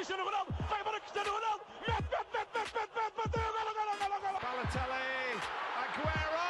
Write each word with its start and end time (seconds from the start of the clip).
Cristiano 0.00 0.24
Ronaldo, 0.24 0.54
vai 0.66 0.80
embora 0.80 0.98
Cristiano 0.98 1.30
Ronaldo, 1.30 1.64
mete, 1.86 1.92
mete, 1.92 2.24
mete, 2.32 2.48
mete, 2.56 2.72
mete, 2.72 2.94
mete, 2.96 3.16
bateu, 3.18 3.52
golo, 3.52 3.74
golo, 3.74 3.92
golo, 3.98 4.20
golo. 4.22 4.38
Balotelli, 4.40 5.40
Aguero! 5.76 6.40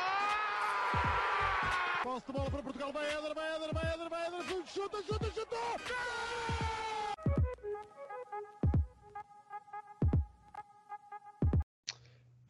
Posse 2.05 2.27
de 2.27 2.33
bola 2.33 2.51
para 2.53 2.63
Portugal, 2.63 2.93
vai 2.93 3.07
Éder, 3.11 3.35
vai 3.35 3.57
Éder, 3.57 3.75
vai 3.75 3.93
Éder, 3.93 4.09
vai 4.09 4.27
Éder, 4.27 4.67
chuta, 4.73 5.03
chuta, 5.03 5.31
chuta! 5.35 6.50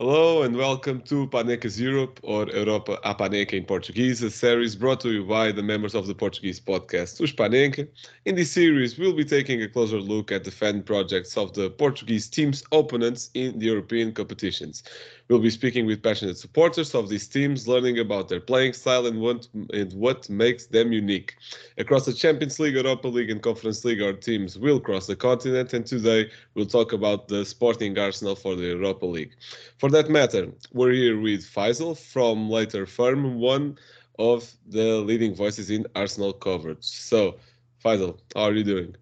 Hello 0.01 0.45
and 0.45 0.57
welcome 0.57 1.03
to 1.03 1.27
Panenkas 1.27 1.79
Europe 1.79 2.21
or 2.23 2.47
Europa 2.47 2.99
a 3.05 3.15
Panenka 3.15 3.53
in 3.53 3.67
Portuguese, 3.67 4.23
a 4.23 4.31
series 4.31 4.75
brought 4.75 4.99
to 5.01 5.13
you 5.13 5.27
by 5.27 5.53
the 5.53 5.63
members 5.63 5.95
of 5.95 6.07
the 6.07 6.15
Portuguese 6.15 6.59
podcast 6.59 7.21
Os 7.21 7.33
Panenka. 7.33 7.87
In 8.25 8.35
this 8.35 8.51
series, 8.51 8.99
we'll 8.99 9.13
be 9.13 9.27
taking 9.27 9.61
a 9.61 9.69
closer 9.69 10.01
look 10.01 10.33
at 10.33 10.45
the 10.45 10.51
fan 10.51 10.83
projects 10.85 11.37
of 11.37 11.53
the 11.53 11.69
Portuguese 11.69 12.31
team's 12.31 12.65
opponents 12.73 13.29
in 13.35 13.59
the 13.59 13.67
European 13.67 14.15
competitions. 14.15 14.85
We'll 15.31 15.39
be 15.39 15.51
speaking 15.51 15.87
with 15.87 16.03
passionate 16.03 16.39
supporters 16.39 16.93
of 16.93 17.09
these 17.09 17.29
teams, 17.29 17.69
learning 17.69 18.01
about 18.01 18.29
their 18.29 18.41
playing 18.41 18.73
style 18.73 19.07
and 19.07 19.21
what, 19.21 19.47
and 19.73 19.93
what 19.93 20.29
makes 20.29 20.67
them 20.67 20.93
unique. 20.93 21.37
Across 21.79 22.07
the 22.07 22.13
Champions 22.13 22.59
League, 22.59 22.75
Europa 22.75 23.07
League, 23.07 23.31
and 23.31 23.41
Conference 23.41 23.85
League, 23.85 24.03
our 24.03 24.13
teams 24.13 24.59
will 24.59 24.81
cross 24.81 25.07
the 25.07 25.15
continent, 25.15 25.73
and 25.73 25.87
today 25.87 26.29
we'll 26.55 26.67
talk 26.67 26.93
about 26.93 27.29
the 27.29 27.45
Sporting 27.45 27.97
Arsenal 27.97 28.35
for 28.35 28.57
the 28.57 28.65
Europa 28.65 29.07
League. 29.07 29.37
For 29.79 29.89
that 29.91 30.11
matter, 30.11 30.51
we're 30.73 30.91
here 30.91 31.21
with 31.21 31.43
Faisal 31.43 31.97
from 31.97 32.51
Later 32.51 32.85
Firm, 32.85 33.37
one 33.37 33.79
of 34.19 34.53
the 34.67 34.97
leading 34.97 35.33
voices 35.33 35.71
in 35.71 35.87
Arsenal 35.95 36.33
coverage. 36.33 36.83
So, 36.83 37.37
Faisal, 37.85 38.19
how 38.35 38.47
are 38.47 38.53
you 38.53 38.65
doing? 38.65 38.97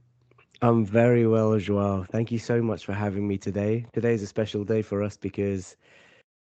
I'm 0.60 0.84
very 0.84 1.26
well, 1.26 1.56
Joao. 1.58 2.02
Thank 2.02 2.32
you 2.32 2.38
so 2.38 2.60
much 2.60 2.84
for 2.84 2.92
having 2.92 3.26
me 3.26 3.38
today. 3.38 3.86
Today 3.94 4.12
is 4.12 4.22
a 4.22 4.26
special 4.26 4.64
day 4.64 4.82
for 4.82 5.02
us 5.04 5.16
because, 5.16 5.76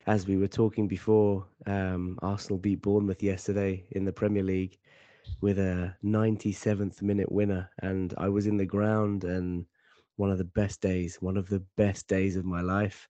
as 0.08 0.26
we 0.26 0.38
were 0.38 0.48
talking 0.48 0.88
before, 0.88 1.46
um, 1.66 2.18
Arsenal 2.22 2.58
beat 2.58 2.82
Bournemouth 2.82 3.22
yesterday 3.22 3.86
in 3.92 4.06
the 4.06 4.14
Premier 4.14 4.42
League 4.42 4.80
with 5.42 5.60
a 5.60 5.94
97th 6.04 7.02
minute 7.02 7.30
winner. 7.30 7.70
And 7.82 8.14
I 8.18 8.30
was 8.30 8.48
in 8.48 8.56
the 8.56 8.66
ground 8.66 9.26
and 9.26 9.66
one 10.16 10.32
of 10.32 10.38
the 10.38 10.46
best 10.46 10.82
days, 10.82 11.18
one 11.22 11.36
of 11.36 11.50
the 11.50 11.60
best 11.76 12.08
days 12.08 12.38
of 12.38 12.46
my 12.46 12.62
life. 12.62 13.10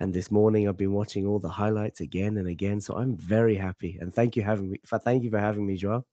And 0.00 0.12
this 0.12 0.30
morning 0.30 0.68
I've 0.68 0.76
been 0.76 0.92
watching 0.92 1.26
all 1.26 1.38
the 1.38 1.48
highlights 1.48 2.00
again 2.00 2.36
and 2.36 2.48
again. 2.48 2.78
So 2.78 2.94
I'm 2.94 3.16
very 3.16 3.56
happy. 3.56 3.96
And 4.00 4.14
thank 4.14 4.36
you 4.36 4.42
having 4.42 4.70
me. 4.70 4.80
Thank 4.86 5.24
you 5.24 5.30
for 5.30 5.40
having 5.40 5.66
me, 5.66 5.76
Joao. 5.76 6.04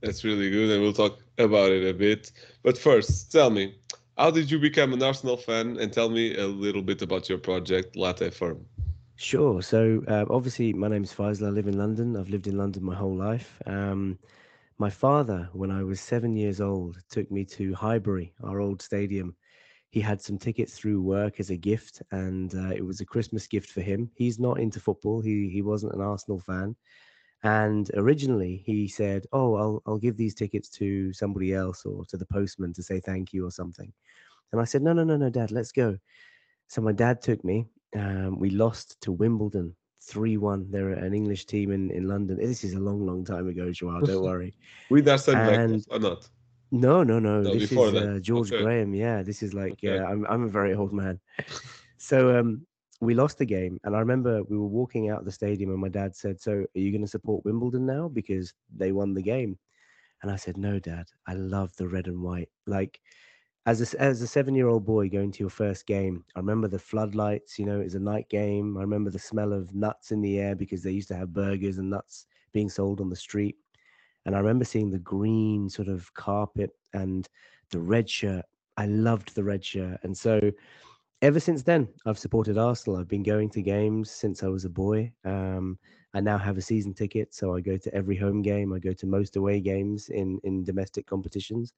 That's 0.00 0.24
really 0.24 0.50
good, 0.50 0.68
and 0.70 0.82
we'll 0.82 0.92
talk 0.92 1.20
about 1.38 1.70
it 1.70 1.88
a 1.88 1.94
bit. 1.94 2.32
But 2.64 2.76
first, 2.76 3.30
tell 3.30 3.50
me, 3.50 3.76
how 4.18 4.32
did 4.32 4.50
you 4.50 4.58
become 4.58 4.92
an 4.92 5.02
Arsenal 5.02 5.36
fan? 5.36 5.78
And 5.78 5.92
tell 5.92 6.10
me 6.10 6.36
a 6.36 6.46
little 6.46 6.82
bit 6.82 7.02
about 7.02 7.28
your 7.28 7.38
project, 7.38 7.94
Latte 7.96 8.30
Firm. 8.30 8.66
Sure. 9.22 9.62
So 9.62 10.02
uh, 10.08 10.24
obviously, 10.30 10.72
my 10.72 10.88
name 10.88 11.04
is 11.04 11.12
Faisal. 11.14 11.46
I 11.46 11.50
live 11.50 11.68
in 11.68 11.78
London. 11.78 12.16
I've 12.16 12.28
lived 12.28 12.48
in 12.48 12.56
London 12.56 12.82
my 12.84 12.94
whole 12.96 13.14
life. 13.14 13.56
Um, 13.66 14.18
my 14.78 14.90
father, 14.90 15.48
when 15.52 15.70
I 15.70 15.84
was 15.84 16.00
seven 16.00 16.36
years 16.36 16.60
old, 16.60 16.98
took 17.08 17.30
me 17.30 17.44
to 17.46 17.72
Highbury, 17.74 18.34
our 18.42 18.60
old 18.60 18.82
stadium. 18.82 19.36
He 19.90 20.00
had 20.00 20.20
some 20.20 20.38
tickets 20.38 20.74
through 20.76 21.02
work 21.02 21.38
as 21.38 21.50
a 21.50 21.56
gift, 21.56 22.02
and 22.10 22.52
uh, 22.56 22.70
it 22.74 22.84
was 22.84 23.00
a 23.00 23.06
Christmas 23.06 23.46
gift 23.46 23.70
for 23.70 23.80
him. 23.82 24.10
He's 24.16 24.40
not 24.40 24.58
into 24.58 24.80
football. 24.80 25.20
He 25.20 25.50
he 25.50 25.62
wasn't 25.62 25.94
an 25.94 26.00
Arsenal 26.00 26.40
fan, 26.40 26.74
and 27.44 27.90
originally 27.94 28.62
he 28.66 28.88
said, 28.88 29.26
"Oh, 29.32 29.56
I'll 29.56 29.82
I'll 29.86 29.98
give 29.98 30.16
these 30.18 30.34
tickets 30.34 30.70
to 30.80 31.12
somebody 31.12 31.54
else 31.54 31.86
or 31.86 32.04
to 32.06 32.18
the 32.18 32.26
postman 32.26 32.74
to 32.74 32.84
say 32.84 33.00
thank 33.00 33.32
you 33.32 33.46
or 33.46 33.52
something." 33.52 33.92
And 34.52 34.60
I 34.60 34.64
said, 34.64 34.82
"No, 34.82 34.92
no, 34.94 35.04
no, 35.04 35.16
no, 35.18 35.30
Dad, 35.30 35.52
let's 35.52 35.72
go." 35.72 35.98
So 36.68 36.82
my 36.82 36.92
dad 36.92 37.22
took 37.22 37.44
me. 37.44 37.66
Um, 37.94 38.38
we 38.38 38.50
lost 38.50 39.00
to 39.02 39.12
Wimbledon 39.12 39.74
3 40.08 40.36
1. 40.38 40.70
They're 40.70 40.90
an 40.90 41.14
English 41.14 41.46
team 41.46 41.70
in, 41.72 41.90
in 41.90 42.08
London. 42.08 42.38
This 42.38 42.64
is 42.64 42.74
a 42.74 42.80
long, 42.80 43.04
long 43.06 43.24
time 43.24 43.48
ago, 43.48 43.70
Joao. 43.70 44.00
Don't 44.00 44.22
worry. 44.30 44.54
With 44.90 45.08
Arsene 45.08 45.36
And- 45.36 45.84
or 45.90 45.98
not? 45.98 46.28
No, 46.74 47.02
no, 47.02 47.18
no. 47.18 47.42
No, 47.42 47.52
this 47.52 47.70
is 47.70 47.76
uh, 47.76 48.18
George 48.22 48.50
Okay. 48.50 48.62
Graham. 48.62 48.94
Yeah, 48.94 49.22
this 49.22 49.42
is 49.42 49.52
like, 49.52 49.72
Okay. 49.72 49.94
yeah, 49.96 50.06
I'm, 50.06 50.26
I'm 50.26 50.44
a 50.44 50.48
very 50.48 50.72
old 50.74 50.94
man. 50.94 51.20
so 51.98 52.38
um, 52.38 52.66
we 53.02 53.12
lost 53.12 53.36
the 53.36 53.44
game. 53.44 53.78
And 53.84 53.94
I 53.94 53.98
remember 53.98 54.42
we 54.44 54.56
were 54.56 54.66
walking 54.68 55.10
out 55.10 55.18
of 55.18 55.26
the 55.26 55.32
stadium 55.32 55.70
and 55.70 55.78
my 55.80 55.90
dad 55.90 56.16
said, 56.16 56.40
So 56.40 56.52
are 56.52 56.66
you 56.80 56.90
going 56.90 57.02
to 57.04 57.06
support 57.08 57.44
Wimbledon 57.44 57.84
now? 57.84 58.08
Because 58.08 58.54
they 58.74 58.90
won 58.90 59.12
the 59.12 59.20
game. 59.20 59.58
And 60.22 60.30
I 60.32 60.36
said, 60.36 60.56
No, 60.56 60.78
dad, 60.78 61.04
I 61.26 61.34
love 61.34 61.76
the 61.76 61.88
red 61.88 62.06
and 62.06 62.22
white. 62.22 62.48
Like, 62.66 62.98
as 63.66 63.94
a, 63.94 64.00
as 64.00 64.20
a 64.22 64.26
seven 64.26 64.54
year 64.54 64.68
old 64.68 64.84
boy 64.84 65.08
going 65.08 65.30
to 65.32 65.40
your 65.40 65.50
first 65.50 65.86
game, 65.86 66.24
I 66.34 66.40
remember 66.40 66.68
the 66.68 66.78
floodlights, 66.78 67.58
you 67.58 67.64
know, 67.64 67.80
it 67.80 67.84
was 67.84 67.94
a 67.94 68.00
night 68.00 68.28
game. 68.28 68.76
I 68.76 68.80
remember 68.80 69.10
the 69.10 69.18
smell 69.18 69.52
of 69.52 69.74
nuts 69.74 70.10
in 70.10 70.20
the 70.20 70.38
air 70.40 70.54
because 70.54 70.82
they 70.82 70.90
used 70.90 71.08
to 71.08 71.16
have 71.16 71.32
burgers 71.32 71.78
and 71.78 71.90
nuts 71.90 72.26
being 72.52 72.68
sold 72.68 73.00
on 73.00 73.08
the 73.08 73.16
street. 73.16 73.56
And 74.26 74.34
I 74.34 74.38
remember 74.38 74.64
seeing 74.64 74.90
the 74.90 74.98
green 74.98 75.68
sort 75.68 75.88
of 75.88 76.12
carpet 76.14 76.70
and 76.92 77.28
the 77.70 77.78
red 77.80 78.08
shirt. 78.10 78.44
I 78.76 78.86
loved 78.86 79.34
the 79.34 79.44
red 79.44 79.64
shirt. 79.64 79.98
And 80.02 80.16
so 80.16 80.40
ever 81.22 81.38
since 81.38 81.62
then, 81.62 81.88
I've 82.04 82.18
supported 82.18 82.58
Arsenal. 82.58 82.98
I've 82.98 83.08
been 83.08 83.22
going 83.22 83.50
to 83.50 83.62
games 83.62 84.10
since 84.10 84.42
I 84.42 84.48
was 84.48 84.64
a 84.64 84.70
boy. 84.70 85.12
Um, 85.24 85.78
I 86.14 86.20
now 86.20 86.36
have 86.36 86.58
a 86.58 86.62
season 86.62 86.94
ticket, 86.94 87.32
so 87.32 87.54
I 87.54 87.60
go 87.60 87.76
to 87.78 87.94
every 87.94 88.16
home 88.16 88.42
game. 88.42 88.72
I 88.72 88.78
go 88.78 88.92
to 88.92 89.06
most 89.06 89.36
away 89.36 89.60
games 89.60 90.10
in 90.10 90.38
in 90.44 90.62
domestic 90.62 91.06
competitions. 91.06 91.72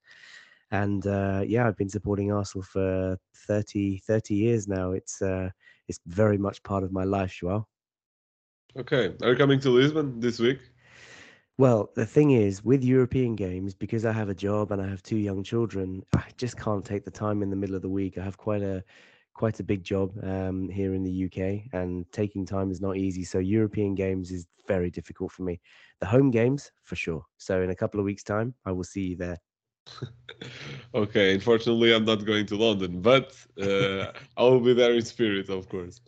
And 0.71 1.05
uh, 1.05 1.43
yeah, 1.45 1.67
I've 1.67 1.77
been 1.77 1.89
supporting 1.89 2.31
Arsenal 2.31 2.63
for 2.63 3.17
30, 3.47 3.99
30 3.99 4.33
years 4.33 4.67
now. 4.67 4.91
It's 4.91 5.21
uh, 5.21 5.49
it's 5.87 5.99
very 6.07 6.37
much 6.37 6.63
part 6.63 6.83
of 6.83 6.91
my 6.91 7.03
life, 7.03 7.37
Joao. 7.39 7.67
Okay. 8.77 9.13
Are 9.21 9.29
you 9.31 9.37
coming 9.37 9.59
to 9.61 9.69
Lisbon 9.69 10.19
this 10.19 10.39
week? 10.39 10.59
Well, 11.57 11.91
the 11.95 12.05
thing 12.05 12.31
is, 12.31 12.65
with 12.65 12.83
European 12.83 13.35
games, 13.35 13.73
because 13.73 14.05
I 14.05 14.11
have 14.11 14.27
a 14.27 14.35
job 14.35 14.73
and 14.73 14.81
I 14.81 14.89
have 14.89 15.01
two 15.01 15.15
young 15.17 15.41
children, 15.41 16.03
I 16.13 16.25
just 16.35 16.57
can't 16.57 16.83
take 16.83 17.05
the 17.05 17.11
time 17.11 17.41
in 17.41 17.49
the 17.49 17.55
middle 17.55 17.77
of 17.77 17.81
the 17.81 17.89
week. 17.89 18.17
I 18.17 18.23
have 18.23 18.37
quite 18.37 18.61
a 18.61 18.83
quite 19.33 19.59
a 19.59 19.63
big 19.63 19.83
job 19.83 20.11
um, 20.23 20.67
here 20.69 20.93
in 20.93 21.03
the 21.03 21.25
UK, 21.25 21.71
and 21.73 22.05
taking 22.11 22.45
time 22.45 22.71
is 22.71 22.81
not 22.81 22.97
easy. 22.97 23.23
So 23.23 23.39
European 23.39 23.95
games 23.95 24.31
is 24.31 24.47
very 24.67 24.89
difficult 24.89 25.31
for 25.31 25.43
me. 25.43 25.61
The 25.99 26.07
home 26.07 26.31
games, 26.31 26.71
for 26.83 26.95
sure. 26.95 27.23
So 27.37 27.61
in 27.61 27.69
a 27.69 27.75
couple 27.75 27.99
of 27.99 28.05
weeks' 28.05 28.23
time, 28.23 28.53
I 28.65 28.71
will 28.71 28.83
see 28.83 29.01
you 29.01 29.17
there. 29.17 29.37
okay. 30.95 31.33
Unfortunately, 31.33 31.93
I'm 31.93 32.05
not 32.05 32.25
going 32.25 32.45
to 32.47 32.55
London, 32.55 33.01
but 33.01 33.35
uh, 33.61 34.11
I 34.37 34.43
will 34.43 34.59
be 34.59 34.73
there 34.73 34.93
in 34.93 35.03
spirit, 35.03 35.49
of 35.49 35.69
course. 35.69 36.01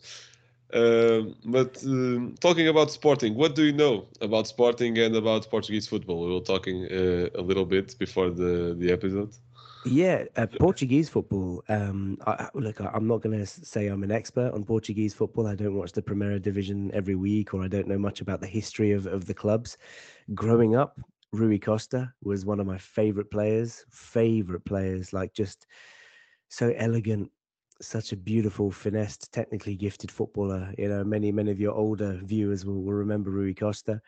Um, 0.72 1.34
but 1.46 1.82
um, 1.84 2.34
talking 2.40 2.68
about 2.68 2.90
Sporting, 2.90 3.34
what 3.34 3.54
do 3.54 3.64
you 3.64 3.72
know 3.72 4.06
about 4.20 4.46
Sporting 4.46 4.98
and 4.98 5.16
about 5.16 5.48
Portuguese 5.50 5.88
football? 5.88 6.26
We 6.26 6.34
were 6.34 6.40
talking 6.40 6.84
uh, 6.84 7.28
a 7.34 7.40
little 7.40 7.64
bit 7.64 7.96
before 7.98 8.30
the, 8.30 8.76
the 8.78 8.92
episode. 8.92 9.34
Yeah, 9.86 10.24
uh, 10.36 10.46
Portuguese 10.46 11.08
football. 11.08 11.62
Um, 11.68 12.18
I, 12.26 12.48
look, 12.52 12.80
I, 12.80 12.90
I'm 12.92 13.06
not 13.06 13.22
going 13.22 13.38
to 13.38 13.46
say 13.46 13.86
I'm 13.86 14.02
an 14.02 14.10
expert 14.10 14.52
on 14.52 14.64
Portuguese 14.64 15.14
football. 15.14 15.46
I 15.46 15.54
don't 15.54 15.74
watch 15.74 15.92
the 15.92 16.02
Primeira 16.02 16.38
Division 16.38 16.90
every 16.92 17.14
week, 17.14 17.54
or 17.54 17.62
I 17.62 17.68
don't 17.68 17.88
know 17.88 17.98
much 17.98 18.20
about 18.20 18.40
the 18.40 18.46
history 18.46 18.92
of, 18.92 19.06
of 19.06 19.24
the 19.24 19.34
clubs. 19.34 19.78
Growing 20.34 20.76
up, 20.76 20.98
Rui 21.32 21.58
Costa 21.58 22.12
was 22.22 22.44
one 22.44 22.60
of 22.60 22.66
my 22.66 22.78
favorite 22.78 23.30
players. 23.30 23.84
Favorite 23.90 24.64
players, 24.64 25.12
like 25.12 25.32
just 25.34 25.66
so 26.48 26.72
elegant, 26.76 27.30
such 27.80 28.12
a 28.12 28.16
beautiful, 28.16 28.70
finessed, 28.70 29.32
technically 29.32 29.76
gifted 29.76 30.10
footballer. 30.10 30.72
You 30.78 30.88
know, 30.88 31.04
many 31.04 31.32
many 31.32 31.50
of 31.50 31.60
your 31.60 31.74
older 31.74 32.20
viewers 32.24 32.64
will, 32.64 32.82
will 32.82 32.94
remember 32.94 33.30
Rui 33.30 33.54
Costa. 33.54 34.00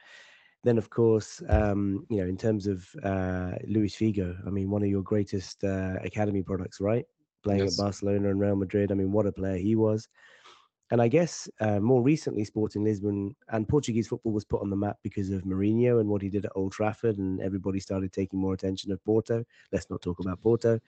Then, 0.62 0.78
of 0.78 0.90
course, 0.90 1.43
um, 1.49 2.05
you 2.11 2.19
know, 2.19 2.26
in 2.26 2.37
terms 2.37 2.67
of 2.67 2.87
uh, 3.02 3.52
Luis 3.66 3.96
Figo, 3.96 4.37
I 4.46 4.50
mean, 4.50 4.70
one 4.70 4.82
of 4.82 4.88
your 4.88 5.02
greatest 5.02 5.64
uh, 5.64 5.96
academy 6.02 6.43
products, 6.43 6.81
right? 6.81 7.05
Playing 7.43 7.64
Yes. 7.64 7.75
at 7.75 7.76
Barcelona 7.76 8.31
and 8.31 8.40
Real 8.40 8.56
Madrid. 8.56 8.93
I 8.93 8.94
mean, 8.94 9.12
what 9.12 9.26
a 9.26 9.32
player 9.32 9.56
he 9.56 9.75
was. 9.76 10.08
And 10.90 11.00
I 11.00 11.08
guess 11.08 11.48
uh, 11.60 11.78
more 11.78 12.02
recently, 12.02 12.44
Sporting 12.44 12.84
Lisbon 12.84 13.34
and 13.48 13.69
Portuguese 13.69 14.08
football 14.08 14.32
was 14.32 14.44
put 14.44 14.60
on 14.60 14.70
the 14.70 14.76
map 14.76 14.98
because 15.02 15.31
of 15.31 15.42
Mourinho 15.42 16.00
and 16.00 16.08
what 16.08 16.22
he 16.22 16.28
did 16.28 16.44
at 16.44 16.52
Old 16.56 16.72
Trafford, 16.72 17.19
and 17.19 17.40
everybody 17.40 17.78
started 17.78 18.12
taking 18.12 18.40
more 18.40 18.54
attention 18.54 18.90
of 18.90 19.04
Porto. 19.04 19.44
Let's 19.72 19.88
not 19.88 20.02
talk 20.02 20.19
about 20.19 20.40
Porto. 20.40 20.81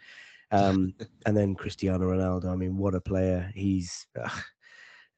Um, 0.51 0.95
and 1.27 1.37
then 1.37 1.55
Cristiano 1.55 2.11
Ronaldo. 2.11 2.47
I 2.47 2.57
mean, 2.57 2.77
what 2.77 2.95
a 2.95 3.01
player! 3.01 3.51
He's 3.55 4.07
uh, 4.21 4.29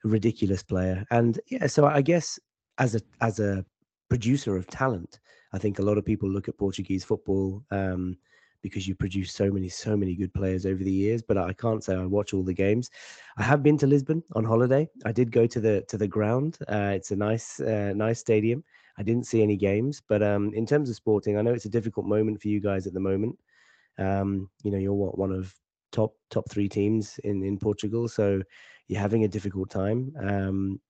a 0.04 0.08
ridiculous 0.08 0.62
player. 0.62 1.04
And 1.10 1.40
yeah, 1.48 1.66
so 1.66 1.86
I 1.86 2.02
guess 2.02 2.38
as 2.78 2.94
a 2.94 3.00
as 3.20 3.40
a 3.40 3.64
producer 4.10 4.56
of 4.56 4.66
talent, 4.66 5.18
I 5.52 5.58
think 5.58 5.78
a 5.78 5.82
lot 5.82 5.98
of 5.98 6.04
people 6.04 6.28
look 6.28 6.48
at 6.48 6.58
Portuguese 6.58 7.04
football 7.04 7.64
um, 7.70 8.18
because 8.64 8.88
you 8.88 8.94
produce 8.94 9.30
so 9.30 9.50
many 9.50 9.68
so 9.68 9.94
many 9.94 10.14
good 10.16 10.32
players 10.32 10.64
over 10.64 10.82
the 10.82 10.90
years. 10.90 11.22
But 11.22 11.36
I 11.36 11.52
can't 11.52 11.84
say 11.84 11.94
I 11.94 12.06
watch 12.06 12.32
all 12.32 12.42
the 12.42 12.54
games. 12.54 12.90
I 13.36 13.42
have 13.42 13.62
been 13.62 13.76
to 13.78 13.86
Lisbon 13.86 14.22
on 14.32 14.42
holiday. 14.42 14.88
I 15.04 15.12
did 15.12 15.30
go 15.30 15.46
to 15.46 15.60
the 15.60 15.84
to 15.88 15.98
the 15.98 16.08
ground. 16.08 16.56
Uh, 16.66 16.92
it's 16.96 17.10
a 17.10 17.16
nice 17.16 17.60
uh, 17.60 17.92
nice 17.94 18.18
stadium. 18.18 18.64
I 18.98 19.02
didn't 19.02 19.26
see 19.26 19.42
any 19.42 19.56
games, 19.56 20.02
but 20.08 20.22
um, 20.22 20.52
in 20.54 20.66
terms 20.66 20.88
of 20.88 20.96
sporting, 20.96 21.36
I 21.36 21.42
know 21.42 21.52
it's 21.52 21.66
a 21.66 21.76
difficult 21.78 22.06
moment 22.06 22.40
for 22.40 22.48
you 22.48 22.60
guys 22.60 22.86
at 22.86 22.94
the 22.94 23.00
moment. 23.00 23.36
Um, 23.98 24.48
you 24.62 24.70
know, 24.70 24.78
you're 24.78 24.94
what 24.94 25.18
one 25.18 25.30
of 25.30 25.54
top 25.92 26.14
top 26.30 26.50
three 26.50 26.68
teams 26.68 27.20
in 27.22 27.44
in 27.44 27.58
Portugal. 27.58 28.08
So 28.08 28.40
you're 28.88 29.00
having 29.00 29.24
a 29.24 29.28
difficult 29.36 29.68
time. 29.70 30.12
Um, 30.18 30.80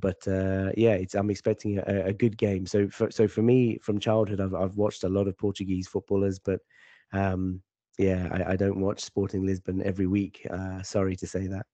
but 0.00 0.26
uh, 0.26 0.70
yeah, 0.76 0.94
it's 0.94 1.14
I'm 1.14 1.30
expecting 1.30 1.78
a, 1.78 2.06
a 2.06 2.12
good 2.12 2.36
game. 2.36 2.66
So 2.66 2.88
for 2.88 3.08
so 3.10 3.28
for 3.28 3.42
me, 3.42 3.78
from 3.82 4.00
childhood, 4.00 4.40
I've 4.40 4.54
I've 4.54 4.76
watched 4.76 5.04
a 5.04 5.08
lot 5.08 5.28
of 5.28 5.38
Portuguese 5.38 5.86
footballers, 5.86 6.40
but 6.40 6.60
um, 7.12 7.62
yeah, 7.98 8.28
I, 8.32 8.52
I 8.52 8.56
don't 8.56 8.80
watch 8.80 9.00
Sporting 9.00 9.44
Lisbon 9.44 9.82
every 9.84 10.06
week. 10.06 10.46
Uh, 10.50 10.82
sorry 10.82 11.16
to 11.16 11.26
say 11.26 11.46
that. 11.46 11.66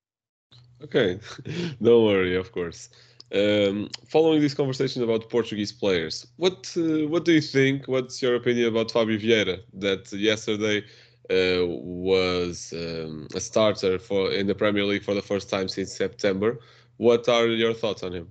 Okay, 0.83 1.21
don't 1.83 2.05
worry, 2.05 2.37
of 2.37 2.53
course. 2.53 2.91
Um, 3.35 3.89
following 4.09 4.41
this 4.41 4.55
conversation 4.55 5.03
about 5.03 5.29
Portuguese 5.31 5.73
players, 5.73 6.27
what 6.37 6.73
uh, 6.77 7.09
what 7.09 7.25
do 7.25 7.33
you 7.33 7.41
think? 7.41 7.89
What's 7.89 8.23
your 8.23 8.37
opinion 8.37 8.69
about 8.69 8.93
Fabio 8.93 9.19
Vieira? 9.19 9.59
That 9.75 10.13
yesterday 10.13 10.85
uh, 11.31 11.67
was 11.67 12.73
um, 12.77 13.27
a 13.35 13.41
starter 13.41 13.99
for 13.99 14.31
in 14.31 14.47
the 14.47 14.55
Premier 14.55 14.85
League 14.85 15.03
for 15.03 15.15
the 15.15 15.23
first 15.23 15.51
time 15.51 15.69
since 15.69 15.97
September. 15.97 16.61
What 16.99 17.29
are 17.29 17.49
your 17.49 17.75
thoughts 17.75 18.03
on 18.05 18.13
him? 18.13 18.31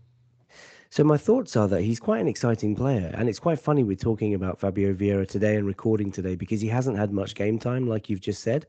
So 0.95 1.03
my 1.03 1.17
thoughts 1.17 1.57
are 1.57 1.67
that 1.67 1.81
he's 1.81 1.99
quite 1.99 2.21
an 2.21 2.27
exciting 2.29 2.73
player, 2.73 3.13
and 3.17 3.27
it's 3.27 3.37
quite 3.37 3.59
funny 3.59 3.83
we're 3.83 3.97
talking 3.97 4.33
about 4.33 4.61
Fabio 4.61 4.93
Vieira 4.93 5.27
today 5.27 5.57
and 5.57 5.67
recording 5.67 6.09
today 6.09 6.37
because 6.37 6.61
he 6.61 6.69
hasn't 6.69 6.97
had 6.97 7.11
much 7.11 7.35
game 7.35 7.59
time, 7.59 7.85
like 7.85 8.09
you've 8.09 8.21
just 8.21 8.41
said. 8.41 8.65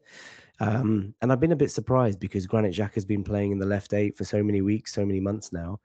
Um, 0.58 1.14
and 1.23 1.31
I've 1.31 1.38
been 1.38 1.52
a 1.52 1.62
bit 1.64 1.70
surprised 1.70 2.19
because 2.19 2.49
Granit 2.49 2.75
Xhaka 2.75 2.94
has 2.94 3.05
been 3.05 3.23
playing 3.23 3.52
in 3.52 3.61
the 3.61 3.64
left 3.64 3.93
eight 3.93 4.17
for 4.17 4.25
so 4.25 4.43
many 4.43 4.61
weeks, 4.61 4.93
so 4.93 5.06
many 5.06 5.20
months 5.20 5.52
now. 5.52 5.78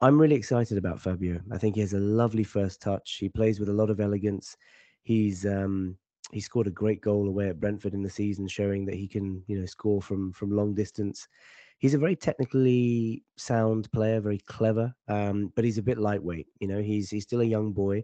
I'm 0.00 0.20
really 0.20 0.34
excited 0.34 0.78
about 0.78 1.00
Fabio. 1.00 1.40
I 1.52 1.58
think 1.58 1.76
he 1.76 1.80
has 1.82 1.92
a 1.92 2.00
lovely 2.00 2.42
first 2.42 2.82
touch. 2.82 3.18
He 3.20 3.28
plays 3.28 3.60
with 3.60 3.68
a 3.68 3.72
lot 3.72 3.88
of 3.88 4.00
elegance. 4.00 4.56
He's 5.04 5.46
um, 5.46 5.96
he 6.32 6.40
scored 6.40 6.66
a 6.66 6.72
great 6.72 7.02
goal 7.02 7.28
away 7.28 7.50
at 7.50 7.60
Brentford 7.60 7.94
in 7.94 8.02
the 8.02 8.10
season, 8.10 8.48
showing 8.48 8.84
that 8.86 8.96
he 8.96 9.06
can 9.06 9.44
you 9.46 9.60
know 9.60 9.66
score 9.66 10.02
from 10.02 10.32
from 10.32 10.50
long 10.50 10.74
distance. 10.74 11.28
He's 11.78 11.94
a 11.94 11.98
very 11.98 12.16
technically 12.16 13.22
sound 13.36 13.90
player, 13.92 14.20
very 14.20 14.38
clever, 14.38 14.92
um, 15.06 15.52
but 15.54 15.64
he's 15.64 15.78
a 15.78 15.82
bit 15.82 15.98
lightweight. 15.98 16.48
You 16.60 16.68
know, 16.68 16.82
he's 16.82 17.10
he's 17.10 17.24
still 17.24 17.40
a 17.40 17.44
young 17.44 17.72
boy. 17.72 18.02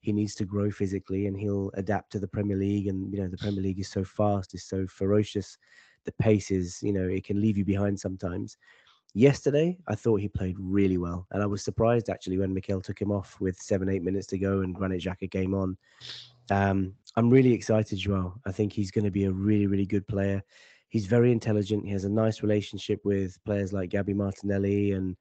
He 0.00 0.12
needs 0.12 0.34
to 0.36 0.44
grow 0.44 0.70
physically, 0.70 1.26
and 1.26 1.38
he'll 1.38 1.70
adapt 1.74 2.12
to 2.12 2.18
the 2.18 2.28
Premier 2.28 2.56
League. 2.56 2.88
And 2.88 3.12
you 3.12 3.22
know, 3.22 3.28
the 3.28 3.38
Premier 3.38 3.62
League 3.62 3.80
is 3.80 3.88
so 3.88 4.04
fast, 4.04 4.54
is 4.54 4.64
so 4.64 4.86
ferocious. 4.86 5.56
The 6.04 6.12
pace 6.12 6.50
is, 6.50 6.82
you 6.82 6.92
know, 6.92 7.08
it 7.08 7.24
can 7.24 7.40
leave 7.40 7.56
you 7.56 7.64
behind 7.64 7.98
sometimes. 7.98 8.58
Yesterday, 9.14 9.78
I 9.88 9.94
thought 9.94 10.20
he 10.20 10.28
played 10.28 10.56
really 10.58 10.98
well, 10.98 11.26
and 11.30 11.42
I 11.42 11.46
was 11.46 11.64
surprised 11.64 12.10
actually 12.10 12.36
when 12.36 12.52
Mikel 12.52 12.82
took 12.82 13.00
him 13.00 13.12
off 13.12 13.40
with 13.40 13.56
seven, 13.56 13.88
eight 13.88 14.02
minutes 14.02 14.26
to 14.28 14.38
go, 14.38 14.60
and 14.60 14.74
Granit 14.74 15.02
Xhaka 15.02 15.30
came 15.30 15.54
on. 15.54 15.78
Um, 16.50 16.94
I'm 17.16 17.30
really 17.30 17.52
excited, 17.52 17.98
Joao. 17.98 18.38
I 18.44 18.52
think 18.52 18.72
he's 18.72 18.90
going 18.90 19.04
to 19.04 19.10
be 19.10 19.24
a 19.24 19.30
really, 19.30 19.66
really 19.66 19.86
good 19.86 20.06
player. 20.06 20.42
He's 20.94 21.06
very 21.06 21.32
intelligent. 21.32 21.84
He 21.84 21.90
has 21.90 22.04
a 22.04 22.08
nice 22.08 22.40
relationship 22.40 23.00
with 23.02 23.42
players 23.44 23.72
like 23.72 23.90
Gabby 23.90 24.14
Martinelli 24.14 24.92
and 24.92 25.16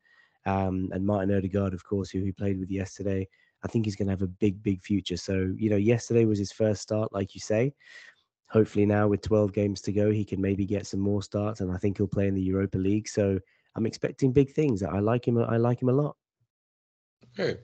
um, 0.46 0.92
and 0.94 1.04
Martin 1.04 1.36
Odegaard, 1.36 1.74
of 1.74 1.84
course, 1.84 2.12
who 2.12 2.22
he 2.22 2.32
played 2.32 2.60
with 2.60 2.70
yesterday. 2.70 3.28
I 3.64 3.68
think 3.68 3.86
he's 3.86 3.96
going 3.96 4.06
to 4.06 4.12
have 4.12 4.22
a 4.22 4.28
big, 4.28 4.62
big 4.62 4.84
future. 4.84 5.18
So, 5.18 5.52
you 5.58 5.72
know, 5.72 5.76
yesterday 5.78 6.26
was 6.26 6.38
his 6.38 6.52
first 6.52 6.84
start, 6.84 7.12
like 7.12 7.34
you 7.34 7.42
say. 7.42 7.74
Hopefully, 8.52 8.86
now 8.86 9.08
with 9.08 9.24
12 9.24 9.52
games 9.52 9.82
to 9.82 9.92
go, 9.92 10.12
he 10.12 10.24
can 10.24 10.40
maybe 10.40 10.64
get 10.64 10.86
some 10.86 11.00
more 11.00 11.24
starts, 11.24 11.60
and 11.60 11.72
I 11.72 11.78
think 11.78 11.98
he'll 11.98 12.06
play 12.06 12.28
in 12.28 12.36
the 12.36 12.42
Europa 12.42 12.78
League. 12.78 13.08
So, 13.08 13.40
I'm 13.76 13.88
expecting 13.88 14.32
big 14.32 14.54
things. 14.54 14.84
I 14.84 15.00
like 15.00 15.28
him. 15.28 15.40
I 15.40 15.58
like 15.58 15.82
him 15.82 15.90
a 15.90 15.94
lot. 15.94 16.16
Okay, 17.40 17.62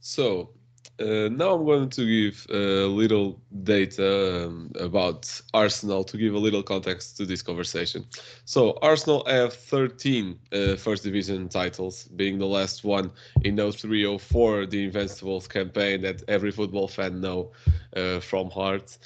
so 0.00 0.54
uh, 1.00 1.28
now 1.30 1.54
I'm 1.54 1.64
going 1.64 1.90
to 1.90 2.04
give 2.06 2.46
a 2.50 2.86
little 2.86 3.40
data 3.62 4.46
um, 4.46 4.70
about 4.80 5.40
Arsenal 5.54 6.04
to 6.04 6.16
give 6.16 6.34
a 6.34 6.38
little 6.38 6.62
context 6.62 7.16
to 7.18 7.26
this 7.26 7.42
conversation. 7.42 8.04
So 8.44 8.78
Arsenal 8.82 9.24
have 9.26 9.52
13 9.54 10.38
uh, 10.52 10.76
First 10.76 11.02
Division 11.04 11.48
titles, 11.48 12.04
being 12.16 12.38
the 12.38 12.46
last 12.46 12.84
one 12.84 13.10
in 13.42 13.56
0304, 13.56 14.66
the 14.66 14.84
Invincibles 14.84 15.48
campaign 15.48 16.02
that 16.02 16.22
every 16.28 16.50
football 16.50 16.88
fan 16.88 17.20
know 17.20 17.52
uh, 17.96 18.20
from 18.20 18.50
heart, 18.50 18.98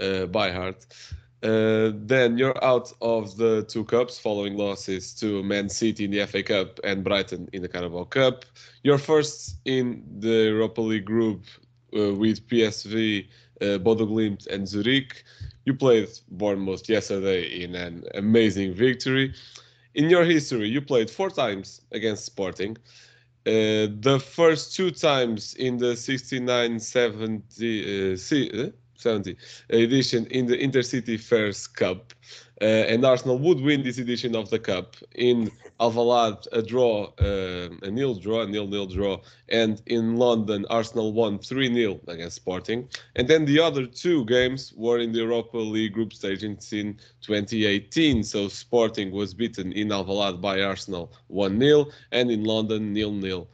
uh, 0.00 0.26
by 0.26 0.50
heart. 0.50 0.86
Uh, 1.42 1.90
then 1.94 2.38
you're 2.38 2.64
out 2.64 2.92
of 3.00 3.36
the 3.36 3.64
two 3.64 3.84
cups 3.84 4.16
following 4.16 4.56
losses 4.56 5.12
to 5.12 5.42
Man 5.42 5.68
City 5.68 6.04
in 6.04 6.12
the 6.12 6.24
FA 6.26 6.42
Cup 6.42 6.78
and 6.84 7.02
Brighton 7.02 7.48
in 7.52 7.62
the 7.62 7.68
Carabao 7.68 8.04
Cup. 8.04 8.44
You're 8.84 8.98
first 8.98 9.56
in 9.64 10.04
the 10.20 10.52
Europa 10.52 10.80
League 10.80 11.04
group 11.04 11.44
uh, 11.96 12.14
with 12.14 12.46
PSV, 12.48 13.26
uh, 13.60 13.78
Bodo 13.78 14.06
Glimt, 14.06 14.46
and 14.46 14.68
Zurich. 14.68 15.24
You 15.64 15.74
played 15.74 16.08
Bournemouth 16.30 16.88
yesterday 16.88 17.62
in 17.62 17.74
an 17.74 18.04
amazing 18.14 18.74
victory. 18.74 19.34
In 19.94 20.08
your 20.08 20.24
history, 20.24 20.68
you 20.68 20.80
played 20.80 21.10
four 21.10 21.28
times 21.28 21.80
against 21.90 22.24
Sporting. 22.24 22.76
Uh, 23.44 23.90
the 24.00 24.22
first 24.24 24.76
two 24.76 24.92
times 24.92 25.54
in 25.54 25.76
the 25.76 25.96
69 25.96 26.78
70 26.78 28.12
uh, 28.12 28.12
uh 28.12 28.70
70 29.02 29.36
edition 29.70 30.26
in 30.26 30.46
the 30.46 30.56
Intercity 30.56 31.18
Fairs 31.20 31.66
Cup. 31.66 32.14
Uh, 32.62 32.86
and 32.86 33.04
Arsenal 33.04 33.38
would 33.40 33.60
win 33.60 33.82
this 33.82 33.98
edition 33.98 34.36
of 34.36 34.48
the 34.50 34.58
cup 34.58 34.94
in 35.16 35.50
Alvalade 35.80 36.46
a 36.52 36.62
draw, 36.62 37.12
uh, 37.20 37.68
a 37.82 37.90
nil 37.90 38.14
draw, 38.14 38.42
a 38.42 38.46
nil 38.46 38.68
nil 38.68 38.86
draw, 38.86 39.18
and 39.48 39.82
in 39.86 40.16
London 40.16 40.64
Arsenal 40.70 41.12
won 41.12 41.40
3-0 41.40 42.06
against 42.06 42.36
Sporting. 42.36 42.88
And 43.16 43.26
then 43.26 43.46
the 43.46 43.58
other 43.58 43.84
two 43.84 44.24
games 44.26 44.72
were 44.76 45.00
in 45.00 45.10
the 45.10 45.18
Europa 45.18 45.56
League 45.56 45.94
group 45.94 46.12
stage 46.12 46.44
in 46.44 46.56
2018. 46.56 48.22
So 48.22 48.46
Sporting 48.46 49.10
was 49.10 49.34
beaten 49.34 49.72
in 49.72 49.88
Alvalade 49.88 50.40
by 50.40 50.62
Arsenal 50.62 51.12
1-0 51.32 51.90
and 52.12 52.30
in 52.30 52.44
London 52.44 52.92
nil 52.92 53.12
nil. 53.12 53.48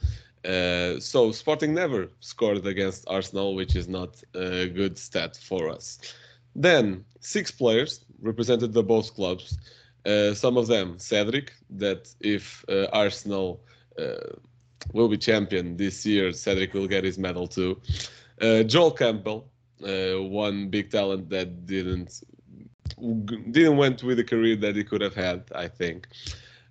Uh, 0.44 1.00
so 1.00 1.32
Sporting 1.32 1.74
never 1.74 2.10
scored 2.20 2.66
against 2.66 3.04
Arsenal, 3.08 3.54
which 3.54 3.74
is 3.74 3.88
not 3.88 4.22
a 4.34 4.68
good 4.68 4.96
stat 4.98 5.36
for 5.36 5.68
us. 5.68 5.98
Then 6.54 7.04
six 7.20 7.50
players 7.50 8.04
represented 8.20 8.72
the 8.72 8.82
both 8.82 9.14
clubs. 9.14 9.58
Uh, 10.06 10.32
some 10.34 10.56
of 10.56 10.66
them, 10.66 10.98
Cedric, 10.98 11.52
that 11.70 12.08
if 12.20 12.64
uh, 12.68 12.86
Arsenal 12.92 13.60
uh, 13.98 14.14
will 14.92 15.08
be 15.08 15.18
champion 15.18 15.76
this 15.76 16.06
year, 16.06 16.32
Cedric 16.32 16.72
will 16.72 16.86
get 16.86 17.04
his 17.04 17.18
medal 17.18 17.46
too. 17.46 17.80
Uh, 18.40 18.62
Joel 18.62 18.92
Campbell, 18.92 19.50
one 19.80 20.68
big 20.68 20.90
talent 20.90 21.28
that 21.30 21.66
didn't 21.66 22.22
didn't 23.50 23.76
went 23.76 24.02
with 24.02 24.16
the 24.16 24.24
career 24.24 24.56
that 24.56 24.74
he 24.74 24.82
could 24.82 25.00
have 25.00 25.14
had, 25.14 25.44
I 25.54 25.68
think. 25.68 26.08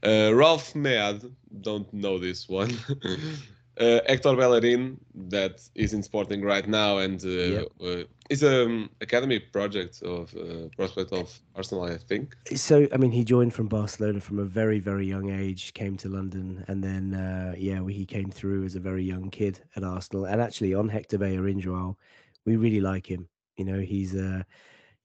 Ralph 0.03 0.73
Meade, 0.75 1.21
don't 1.61 1.91
know 1.93 2.17
this 2.17 2.49
one. 2.49 2.77
uh, 3.79 3.99
Hector 4.07 4.35
Bellerin 4.35 4.99
that 5.29 5.61
is 5.75 5.93
in 5.93 6.03
Sporting 6.03 6.41
right 6.41 6.67
now 6.67 6.97
and 6.97 7.23
uh, 7.23 7.27
yep. 7.27 7.67
uh, 7.81 8.03
is 8.29 8.43
an 8.43 8.61
um, 8.61 8.89
academy 9.01 9.39
project 9.39 10.01
of 10.03 10.33
uh, 10.35 10.67
prospect 10.75 11.11
of 11.11 11.39
Arsenal, 11.55 11.83
I 11.83 11.97
think. 11.97 12.35
So, 12.55 12.87
I 12.93 12.97
mean, 12.97 13.11
he 13.11 13.23
joined 13.23 13.53
from 13.53 13.67
Barcelona 13.67 14.19
from 14.19 14.39
a 14.39 14.45
very, 14.45 14.79
very 14.79 15.05
young 15.07 15.29
age, 15.29 15.73
came 15.73 15.95
to 15.97 16.09
London, 16.09 16.65
and 16.67 16.83
then, 16.83 17.13
uh, 17.13 17.53
yeah, 17.57 17.85
he 17.87 18.05
came 18.05 18.31
through 18.31 18.65
as 18.65 18.75
a 18.75 18.79
very 18.79 19.03
young 19.03 19.29
kid 19.29 19.59
at 19.75 19.83
Arsenal. 19.83 20.25
And 20.25 20.41
actually, 20.41 20.73
on 20.73 20.89
Hector 20.89 21.17
Bellerin, 21.17 21.61
Joao, 21.61 21.97
we 22.45 22.55
really 22.55 22.81
like 22.81 23.05
him. 23.05 23.27
You 23.57 23.65
know, 23.65 23.79
he's 23.79 24.15
a 24.15 24.45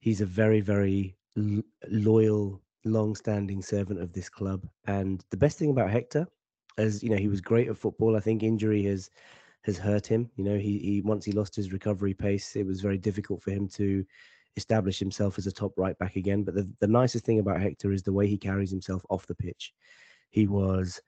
he's 0.00 0.20
a 0.20 0.26
very, 0.26 0.60
very 0.60 1.16
l- 1.36 1.62
loyal, 1.88 2.60
long-standing 2.84 3.62
servant 3.62 4.00
of 4.00 4.12
this 4.12 4.28
club. 4.28 4.66
And 4.86 5.24
the 5.30 5.36
best 5.36 5.58
thing 5.58 5.70
about 5.70 5.90
Hector 5.90 6.26
as 6.78 7.02
you 7.02 7.10
know, 7.10 7.16
he 7.16 7.28
was 7.28 7.40
great 7.40 7.68
at 7.68 7.76
football. 7.76 8.16
I 8.16 8.20
think 8.20 8.42
injury 8.42 8.84
has 8.84 9.10
has 9.64 9.78
hurt 9.78 10.06
him. 10.06 10.30
You 10.36 10.44
know, 10.44 10.56
he, 10.56 10.78
he 10.78 11.02
once 11.02 11.24
he 11.24 11.32
lost 11.32 11.54
his 11.54 11.72
recovery 11.72 12.14
pace, 12.14 12.56
it 12.56 12.66
was 12.66 12.80
very 12.80 12.98
difficult 12.98 13.42
for 13.42 13.50
him 13.50 13.68
to 13.70 14.04
establish 14.56 14.98
himself 14.98 15.38
as 15.38 15.46
a 15.46 15.52
top 15.52 15.72
right 15.76 15.98
back 15.98 16.16
again. 16.16 16.42
But 16.42 16.54
the, 16.54 16.68
the 16.80 16.86
nicest 16.86 17.24
thing 17.24 17.38
about 17.38 17.60
Hector 17.60 17.92
is 17.92 18.02
the 18.02 18.12
way 18.12 18.26
he 18.26 18.36
carries 18.36 18.70
himself 18.70 19.04
off 19.08 19.26
the 19.26 19.34
pitch. 19.34 19.72
He 20.30 20.46
was 20.46 21.00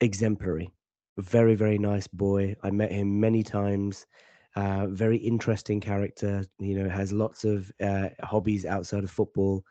exemplary, 0.00 0.70
very 1.18 1.54
very 1.54 1.78
nice 1.78 2.06
boy. 2.06 2.56
I 2.62 2.70
met 2.70 2.92
him 2.92 3.20
many 3.20 3.42
times. 3.42 4.06
Uh, 4.54 4.86
very 4.88 5.16
interesting 5.16 5.80
character. 5.80 6.44
You 6.58 6.82
know, 6.82 6.88
has 6.88 7.12
lots 7.12 7.44
of 7.44 7.72
uh, 7.82 8.10
hobbies 8.22 8.66
outside 8.66 9.04
of 9.04 9.10
football 9.10 9.64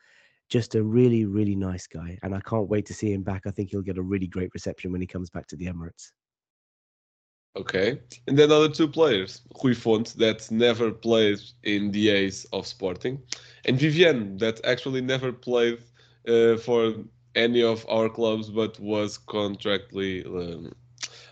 just 0.52 0.76
a 0.76 0.84
really, 0.84 1.24
really 1.24 1.56
nice 1.56 1.88
guy. 1.88 2.20
And 2.24 2.36
I 2.36 2.42
can't 2.42 2.68
wait 2.68 2.86
to 2.88 2.94
see 2.94 3.12
him 3.14 3.24
back. 3.24 3.44
I 3.48 3.52
think 3.52 3.72
he'll 3.72 3.82
get 3.82 3.98
a 3.98 4.02
really 4.02 4.28
great 4.28 4.54
reception 4.54 4.92
when 4.92 5.00
he 5.00 5.08
comes 5.08 5.30
back 5.30 5.48
to 5.48 5.56
the 5.56 5.66
Emirates. 5.66 6.12
Okay. 7.56 8.02
And 8.28 8.38
then 8.38 8.52
other 8.52 8.70
two 8.70 8.88
players, 8.88 9.42
Rui 9.64 9.74
Fonte, 9.74 10.14
that 10.18 10.52
never 10.52 10.92
played 10.92 11.40
in 11.64 11.92
the 11.92 12.10
A's 12.10 12.46
of 12.52 12.68
Sporting, 12.68 13.20
and 13.66 13.80
Viviano, 13.80 14.38
that 14.40 14.64
actually 14.66 15.02
never 15.02 15.32
played 15.32 15.80
uh, 16.28 16.58
for 16.58 16.96
any 17.36 17.64
of 17.64 17.86
our 17.90 18.10
clubs, 18.10 18.50
but 18.50 18.80
was 18.80 19.18
contractually 19.18 20.26
um, 20.26 20.74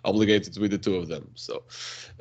obligated 0.05 0.57
with 0.57 0.71
the 0.71 0.77
two 0.77 0.95
of 0.95 1.07
them. 1.07 1.29
So, 1.35 1.63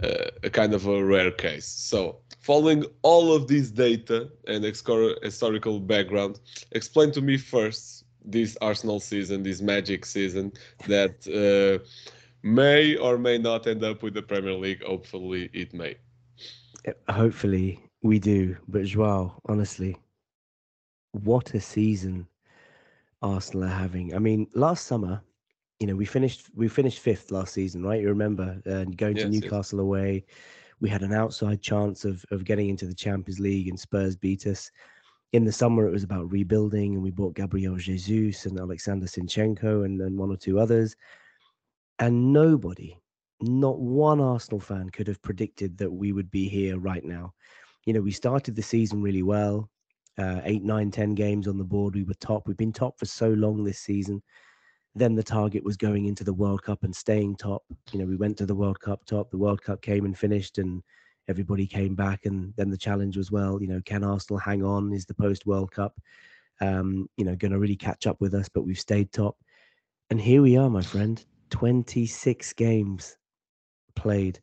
uh, 0.03 0.31
a 0.43 0.51
kind 0.51 0.75
of 0.75 0.87
a 0.87 1.05
rare 1.05 1.31
case. 1.31 1.67
So, 1.67 2.21
following 2.49 2.83
all 3.03 3.35
of 3.35 3.47
this 3.47 3.71
data 3.71 4.31
and 4.47 4.65
historical 4.65 5.79
background, 5.79 6.41
explain 6.73 7.13
to 7.13 7.21
me 7.21 7.37
first 7.37 8.05
this 8.25 8.57
Arsenal 8.63 9.01
season, 9.01 9.43
this 9.43 9.61
magic 9.61 10.07
season 10.07 10.51
that 10.87 11.15
uh, 11.29 11.85
may 12.43 12.97
or 12.97 13.19
may 13.19 13.37
not 13.37 13.67
end 13.67 13.85
up 13.85 14.03
with 14.03 14.15
the 14.15 14.23
Premier 14.23 14.55
League. 14.55 14.83
Hopefully, 14.83 15.51
it 15.53 15.75
may. 15.75 15.95
Hopefully 17.11 17.81
we 18.03 18.19
do. 18.19 18.57
But 18.67 18.85
Joao, 18.87 19.43
honestly, 19.47 19.99
what 21.13 21.53
a 21.53 21.61
season 21.61 22.27
Arsenal 23.21 23.65
are 23.65 23.79
having. 23.85 24.15
I 24.15 24.19
mean, 24.19 24.47
last 24.55 24.87
summer, 24.87 25.21
you 25.81 25.87
know, 25.87 25.97
we 25.97 26.07
finished 26.07 26.49
we 26.55 26.69
finished 26.69 27.01
fifth 27.01 27.31
last 27.31 27.53
season, 27.53 27.83
right? 27.85 28.01
You 28.01 28.09
remember, 28.09 28.63
uh, 28.67 28.85
going 28.97 29.19
to 29.19 29.27
Yes, 29.27 29.43
yes. 29.43 29.43
Newcastle 29.43 29.81
away, 29.81 30.25
we 30.81 30.89
had 30.89 31.03
an 31.03 31.13
outside 31.13 31.61
chance 31.63 32.05
of 32.05 32.25
of 32.31 32.45
getting 32.45 32.69
into 32.69 32.87
the 32.87 32.95
Champions 32.95 33.41
League, 33.41 33.69
and 33.69 33.79
Spurs 33.79 34.17
beat 34.17 34.47
us. 34.47 34.71
In 35.33 35.45
the 35.45 35.53
summer, 35.53 35.87
it 35.87 35.93
was 35.93 36.05
about 36.05 36.31
rebuilding, 36.31 36.95
and 36.95 37.03
we 37.03 37.11
bought 37.11 37.35
Gabriel 37.35 37.77
Jesus 37.77 38.47
and 38.47 38.59
Alexander 38.59 39.07
Zinchenko 39.07 39.85
and, 39.85 40.01
and 40.01 40.17
one 40.17 40.31
or 40.31 40.37
two 40.37 40.59
others. 40.59 40.97
And 41.99 42.33
nobody, 42.33 42.97
not 43.43 43.79
one 43.79 44.21
Arsenal 44.21 44.61
fan, 44.61 44.89
could 44.89 45.07
have 45.07 45.21
predicted 45.21 45.77
that 45.79 45.91
we 45.91 46.13
would 46.13 46.31
be 46.31 46.49
here 46.49 46.79
right 46.79 47.05
now. 47.05 47.35
You 47.85 47.93
know, 47.93 48.01
we 48.01 48.11
started 48.11 48.57
the 48.57 48.63
season 48.63 49.03
really 49.03 49.23
well 49.23 49.69
uh, 50.19 50.41
eight, 50.45 50.65
nine, 50.65 50.91
ten 50.91 51.15
games 51.15 51.47
on 51.47 51.57
the 51.57 51.65
board. 51.65 51.95
We 51.95 52.03
were 52.03 52.15
top. 52.15 52.47
We've 52.47 52.57
been 52.57 52.73
top 52.73 52.99
for 52.99 53.07
so 53.07 53.31
long 53.31 53.63
this 53.65 53.79
season. 53.79 54.23
Then 54.99 55.15
the 55.15 55.23
target 55.23 55.63
was 55.63 55.77
going 55.77 56.07
into 56.07 56.25
the 56.25 56.35
World 56.35 56.63
Cup 56.63 56.83
and 56.83 56.95
staying 56.95 57.37
top. 57.37 57.63
You 57.93 58.01
know, 58.01 58.07
we 58.07 58.17
went 58.17 58.37
to 58.39 58.47
the 58.47 58.55
World 58.55 58.81
Cup 58.81 59.05
top. 59.05 59.31
The 59.31 59.39
World 59.39 59.63
Cup 59.63 59.81
came 59.81 60.05
and 60.05 60.19
finished, 60.19 60.59
and 60.59 60.83
everybody 61.29 61.67
came 61.67 61.95
back. 61.95 62.27
And 62.27 62.53
then 62.57 62.71
the 62.71 62.77
challenge 62.77 63.17
was, 63.17 63.31
well, 63.31 63.63
you 63.63 63.69
know, 63.69 63.81
can 63.85 64.03
Arsenal 64.03 64.39
hang 64.39 64.65
on? 64.65 64.93
Is 64.93 65.07
the 65.07 65.15
post 65.15 65.47
World 65.47 65.71
Cup, 65.71 66.01
um, 66.61 67.09
you 67.17 67.25
know, 67.25 67.37
going 67.37 67.53
to 67.53 67.59
really 67.59 67.77
catch 67.77 68.07
up 68.07 68.21
with 68.21 68.35
us? 68.35 68.49
But 68.49 68.65
we've 68.65 68.79
stayed 68.79 69.13
top, 69.13 69.37
and 70.11 70.21
here 70.21 70.43
we 70.43 70.57
are, 70.57 70.69
my 70.69 70.83
friend. 70.83 71.25
Twenty-six 71.51 72.53
games 72.53 73.17
played. 73.95 74.41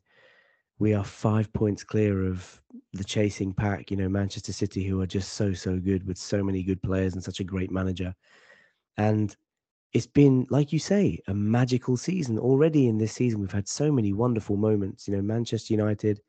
We 0.78 0.94
are 0.94 1.04
five 1.04 1.52
points 1.52 1.84
clear 1.84 2.26
of 2.26 2.60
the 2.92 3.04
chasing 3.04 3.54
pack, 3.54 3.90
you 3.90 3.96
know, 3.96 4.08
Manchester 4.08 4.52
City, 4.52 4.84
who 4.84 5.00
are 5.00 5.06
just 5.06 5.34
so, 5.34 5.52
so 5.52 5.78
good 5.78 6.06
with 6.06 6.18
so 6.18 6.42
many 6.42 6.62
good 6.62 6.82
players 6.82 7.14
and 7.14 7.22
such 7.22 7.40
a 7.40 7.44
great 7.44 7.70
manager. 7.70 8.14
And 8.96 9.36
it's 9.92 10.06
been, 10.06 10.46
like 10.50 10.72
you 10.72 10.78
say, 10.78 11.20
a 11.28 11.34
magical 11.34 11.96
season. 11.96 12.38
Already 12.38 12.88
in 12.88 12.98
this 12.98 13.12
season, 13.12 13.40
we've 13.40 13.52
had 13.52 13.68
so 13.68 13.90
many 13.90 14.12
wonderful 14.12 14.56
moments. 14.56 15.08
You 15.08 15.16
know, 15.16 15.22
Manchester 15.22 15.72
United 15.72 16.20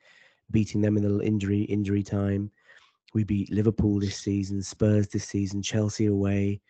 beating 0.51 0.81
them 0.81 0.97
in 0.97 1.03
the 1.03 1.23
injury 1.25 1.63
injury 1.63 2.03
time. 2.03 2.51
We 3.13 3.23
beat 3.23 3.51
Liverpool 3.51 3.99
this 3.99 4.17
season, 4.17 4.61
Spurs 4.61 5.07
this 5.07 5.25
season, 5.25 5.61
Chelsea 5.61 6.05
away. 6.05 6.61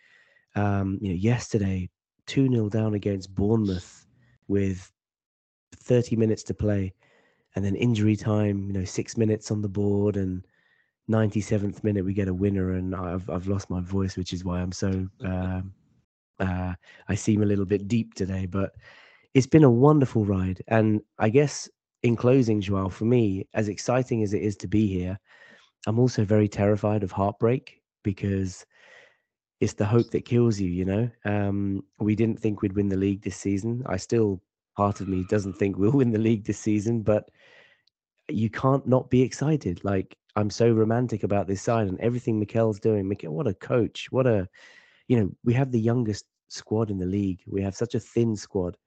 Um, 0.55 0.97
you 1.01 1.09
know, 1.09 1.15
yesterday, 1.15 1.89
2 2.27 2.49
0 2.49 2.69
down 2.69 2.93
against 2.93 3.35
Bournemouth 3.35 4.05
with 4.47 4.91
30 5.75 6.15
minutes 6.15 6.43
to 6.43 6.53
play 6.53 6.93
and 7.57 7.65
then 7.65 7.75
injury 7.75 8.15
time, 8.15 8.67
you 8.67 8.73
know, 8.73 8.85
six 8.85 9.17
minutes 9.17 9.49
on 9.49 9.63
the 9.63 9.67
board, 9.67 10.15
and 10.15 10.45
97th 11.09 11.83
minute 11.83 12.05
we 12.05 12.13
get 12.13 12.27
a 12.27 12.33
winner, 12.33 12.73
and 12.73 12.93
I've 12.95 13.27
I've 13.31 13.47
lost 13.47 13.71
my 13.71 13.81
voice, 13.81 14.15
which 14.15 14.31
is 14.31 14.45
why 14.45 14.61
I'm 14.61 14.71
so 14.71 15.07
um, 15.25 15.73
uh, 16.39 16.73
I 17.07 17.15
seem 17.15 17.41
a 17.41 17.45
little 17.45 17.65
bit 17.65 17.87
deep 17.87 18.13
today, 18.13 18.45
but 18.45 18.71
it's 19.33 19.47
been 19.47 19.63
a 19.63 19.69
wonderful 19.69 20.25
ride, 20.25 20.61
and 20.67 21.01
I 21.19 21.29
guess 21.29 21.69
in 22.03 22.15
closing, 22.15 22.61
Joao, 22.61 22.89
for 22.89 23.05
me, 23.05 23.47
as 23.53 23.69
exciting 23.69 24.23
as 24.23 24.33
it 24.33 24.41
is 24.41 24.55
to 24.57 24.67
be 24.67 24.87
here, 24.87 25.19
I'm 25.87 25.99
also 25.99 26.23
very 26.23 26.47
terrified 26.47 27.03
of 27.03 27.11
heartbreak 27.11 27.81
because 28.03 28.65
it's 29.59 29.73
the 29.73 29.85
hope 29.85 30.11
that 30.11 30.25
kills 30.25 30.59
you. 30.59 30.69
You 30.69 30.85
know, 30.85 31.09
um, 31.25 31.83
we 31.99 32.15
didn't 32.15 32.39
think 32.39 32.61
we'd 32.61 32.75
win 32.75 32.89
the 32.89 32.97
league 32.97 33.23
this 33.23 33.37
season. 33.37 33.83
I 33.87 33.97
still 33.97 34.41
part 34.75 35.01
of 35.01 35.07
me 35.07 35.25
doesn't 35.29 35.53
think 35.53 35.77
we'll 35.77 35.91
win 35.93 36.11
the 36.11 36.19
league 36.19 36.45
this 36.45 36.59
season, 36.59 37.01
but 37.01 37.29
you 38.29 38.49
can't 38.49 38.87
not 38.87 39.09
be 39.09 39.21
excited. 39.21 39.83
Like 39.83 40.15
I'm 40.35 40.49
so 40.49 40.69
romantic 40.71 41.23
about 41.23 41.47
this 41.47 41.61
side 41.61 41.87
and 41.87 41.99
everything 41.99 42.39
Mikel's 42.39 42.79
doing. 42.79 43.07
Mikel, 43.07 43.33
what 43.33 43.47
a 43.47 43.53
coach! 43.53 44.07
What 44.11 44.27
a, 44.27 44.47
you 45.07 45.17
know, 45.17 45.31
we 45.43 45.53
have 45.53 45.71
the 45.71 45.79
youngest 45.79 46.25
squad 46.47 46.89
in 46.89 46.99
the 46.99 47.05
league. 47.05 47.41
We 47.47 47.61
have 47.63 47.75
such 47.75 47.95
a 47.95 47.99
thin 47.99 48.35
squad 48.35 48.77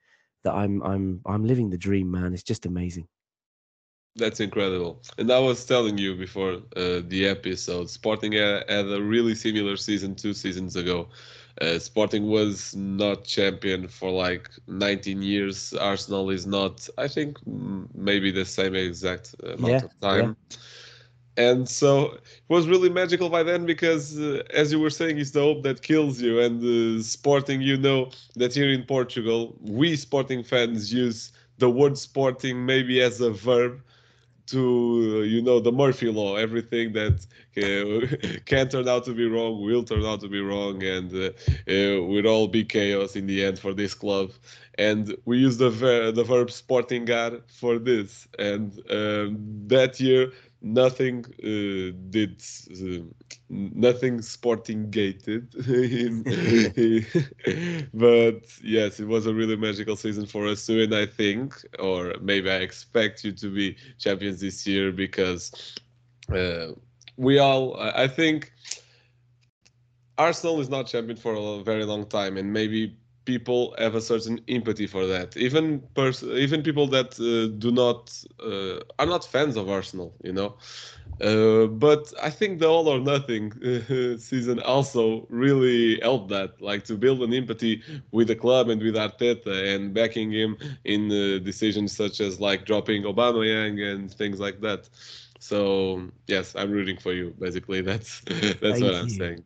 that 0.44 0.54
I'm 0.54 0.82
I'm 0.82 1.20
I'm 1.26 1.44
living 1.44 1.70
the 1.70 1.78
dream, 1.78 2.10
man. 2.10 2.34
It's 2.34 2.42
just 2.42 2.66
amazing. 2.66 3.08
That's 4.16 4.40
incredible. 4.40 5.02
And 5.18 5.30
I 5.30 5.38
was 5.38 5.64
telling 5.64 5.98
you 5.98 6.14
before 6.16 6.54
uh, 6.76 7.00
the 7.06 7.26
episode, 7.26 7.90
Sporting 7.90 8.32
had, 8.32 8.68
had 8.68 8.86
a 8.90 9.00
really 9.02 9.34
similar 9.34 9.76
season 9.76 10.14
two 10.14 10.32
seasons 10.34 10.76
ago. 10.76 11.08
Uh, 11.60 11.78
Sporting 11.78 12.26
was 12.28 12.74
not 12.74 13.24
champion 13.24 13.88
for 13.88 14.10
like 14.10 14.50
19 14.66 15.22
years. 15.22 15.72
Arsenal 15.74 16.30
is 16.30 16.46
not, 16.46 16.88
I 16.98 17.08
think, 17.08 17.38
maybe 17.94 18.30
the 18.30 18.44
same 18.44 18.74
exact 18.74 19.34
amount 19.44 19.82
Yeah, 19.82 19.84
of 19.84 19.98
time. 20.00 20.36
And 21.40 21.68
so 21.68 22.12
it 22.14 22.50
was 22.56 22.68
really 22.68 22.90
magical 22.90 23.30
by 23.30 23.42
then 23.44 23.66
because, 23.66 24.18
uh, 24.18 24.42
as 24.62 24.73
you 24.73 24.80
were 24.80 24.90
saying, 25.00 25.18
it's 25.18 25.32
the 25.32 25.40
hope 25.40 25.62
that 25.64 25.82
kills 25.82 26.20
you. 26.20 26.40
And 26.40 26.56
uh, 26.62 27.02
Sporting, 27.02 27.61
you 27.62 27.76
know 27.76 28.11
that 28.37 28.54
here 28.54 28.70
in 28.70 28.85
Portugal, 28.85 29.56
we 29.61 29.97
Sporting 29.97 30.42
fans 30.44 30.92
use 30.92 31.32
the 31.59 31.70
word 31.70 31.97
Sporting 31.99 32.66
maybe 32.66 33.00
as 33.00 33.20
a 33.20 33.30
verb 33.30 33.82
to 34.47 35.20
uh, 35.20 35.25
you 35.35 35.42
know 35.42 35.61
the 35.61 35.73
Murphy 35.73 36.11
law. 36.11 36.37
Everything 36.37 36.92
that 36.92 37.16
uh, 37.56 38.40
can 38.47 38.68
turn 38.68 38.88
out 38.88 39.04
to 39.04 39.14
be 39.14 39.26
wrong 39.26 39.62
will 39.62 39.85
turn 39.85 40.04
out 40.04 40.20
to 40.20 40.28
be 40.28 40.40
wrong, 40.40 40.82
and 40.82 41.12
uh, 41.14 41.26
uh, 41.68 42.02
will 42.04 42.26
all 42.26 42.49
be 42.49 42.64
chaos 42.64 43.16
in 43.16 43.26
the 43.26 43.44
end 43.44 43.59
for 43.59 43.73
this 43.75 43.94
club. 43.94 44.32
And 44.78 45.16
we 45.25 45.38
use 45.38 45.59
the 45.59 45.70
ver- 45.70 46.12
the 46.12 46.25
verb 46.25 46.49
"sportingar" 46.49 47.42
for 47.49 47.78
this. 47.78 48.28
And 48.38 48.73
um, 48.90 49.38
that 49.68 50.00
year, 50.00 50.32
nothing 50.62 51.24
uh, 51.42 51.96
did 52.10 52.42
uh, 52.72 53.02
nothing 53.48 54.20
sporting 54.22 54.90
gated 54.90 55.54
in, 55.68 56.22
but 57.94 58.40
yes 58.62 59.00
it 59.00 59.06
was 59.06 59.26
a 59.26 59.34
really 59.34 59.56
magical 59.56 59.96
season 59.96 60.26
for 60.26 60.46
us 60.46 60.66
too 60.66 60.82
and 60.82 60.94
i 60.94 61.06
think 61.06 61.54
or 61.78 62.14
maybe 62.20 62.50
i 62.50 62.56
expect 62.56 63.24
you 63.24 63.32
to 63.32 63.48
be 63.52 63.76
champions 63.98 64.40
this 64.40 64.66
year 64.66 64.92
because 64.92 65.52
uh, 66.34 66.68
we 67.16 67.38
all 67.38 67.76
i 67.78 68.04
I 68.04 68.08
think 68.08 68.52
arsenal 70.18 70.60
is 70.60 70.68
not 70.68 70.86
champion 70.86 71.16
for 71.16 71.34
a 71.34 71.62
very 71.62 71.84
long 71.84 72.06
time 72.06 72.36
and 72.36 72.52
maybe 72.52 72.96
people 73.24 73.74
have 73.78 73.94
a 73.94 74.00
certain 74.00 74.40
empathy 74.48 74.86
for 74.86 75.06
that 75.06 75.36
even 75.36 75.80
pers- 75.94 76.22
even 76.22 76.62
people 76.62 76.86
that 76.86 77.10
uh, 77.20 77.54
do 77.58 77.70
not 77.70 78.10
uh, 78.42 78.80
are 78.98 79.06
not 79.06 79.24
fans 79.24 79.56
of 79.56 79.68
arsenal 79.68 80.14
you 80.24 80.32
know 80.32 80.56
uh, 81.20 81.66
but 81.66 82.12
I 82.22 82.30
think 82.30 82.60
the 82.60 82.66
all 82.66 82.88
or 82.88 82.98
nothing 82.98 83.52
season 84.18 84.60
also 84.60 85.26
really 85.28 86.00
helped 86.00 86.30
that, 86.30 86.60
like 86.62 86.84
to 86.84 86.96
build 86.96 87.22
an 87.22 87.34
empathy 87.34 87.82
with 88.10 88.28
the 88.28 88.36
club 88.36 88.70
and 88.70 88.80
with 88.82 88.94
Arteta 88.94 89.74
and 89.74 89.92
backing 89.92 90.30
him 90.30 90.56
in 90.84 91.10
uh, 91.10 91.38
decisions 91.44 91.94
such 91.94 92.20
as 92.20 92.40
like 92.40 92.64
dropping 92.64 93.02
Aubameyang 93.02 93.82
and 93.82 94.10
things 94.12 94.40
like 94.40 94.60
that. 94.62 94.88
So 95.38 96.08
yes, 96.26 96.54
I'm 96.56 96.70
rooting 96.70 96.96
for 96.96 97.12
you. 97.12 97.34
Basically, 97.38 97.80
that's 97.82 98.20
that's 98.60 98.80
Thank 98.80 98.82
what 98.82 98.94
I'm 98.94 99.08
saying. 99.08 99.44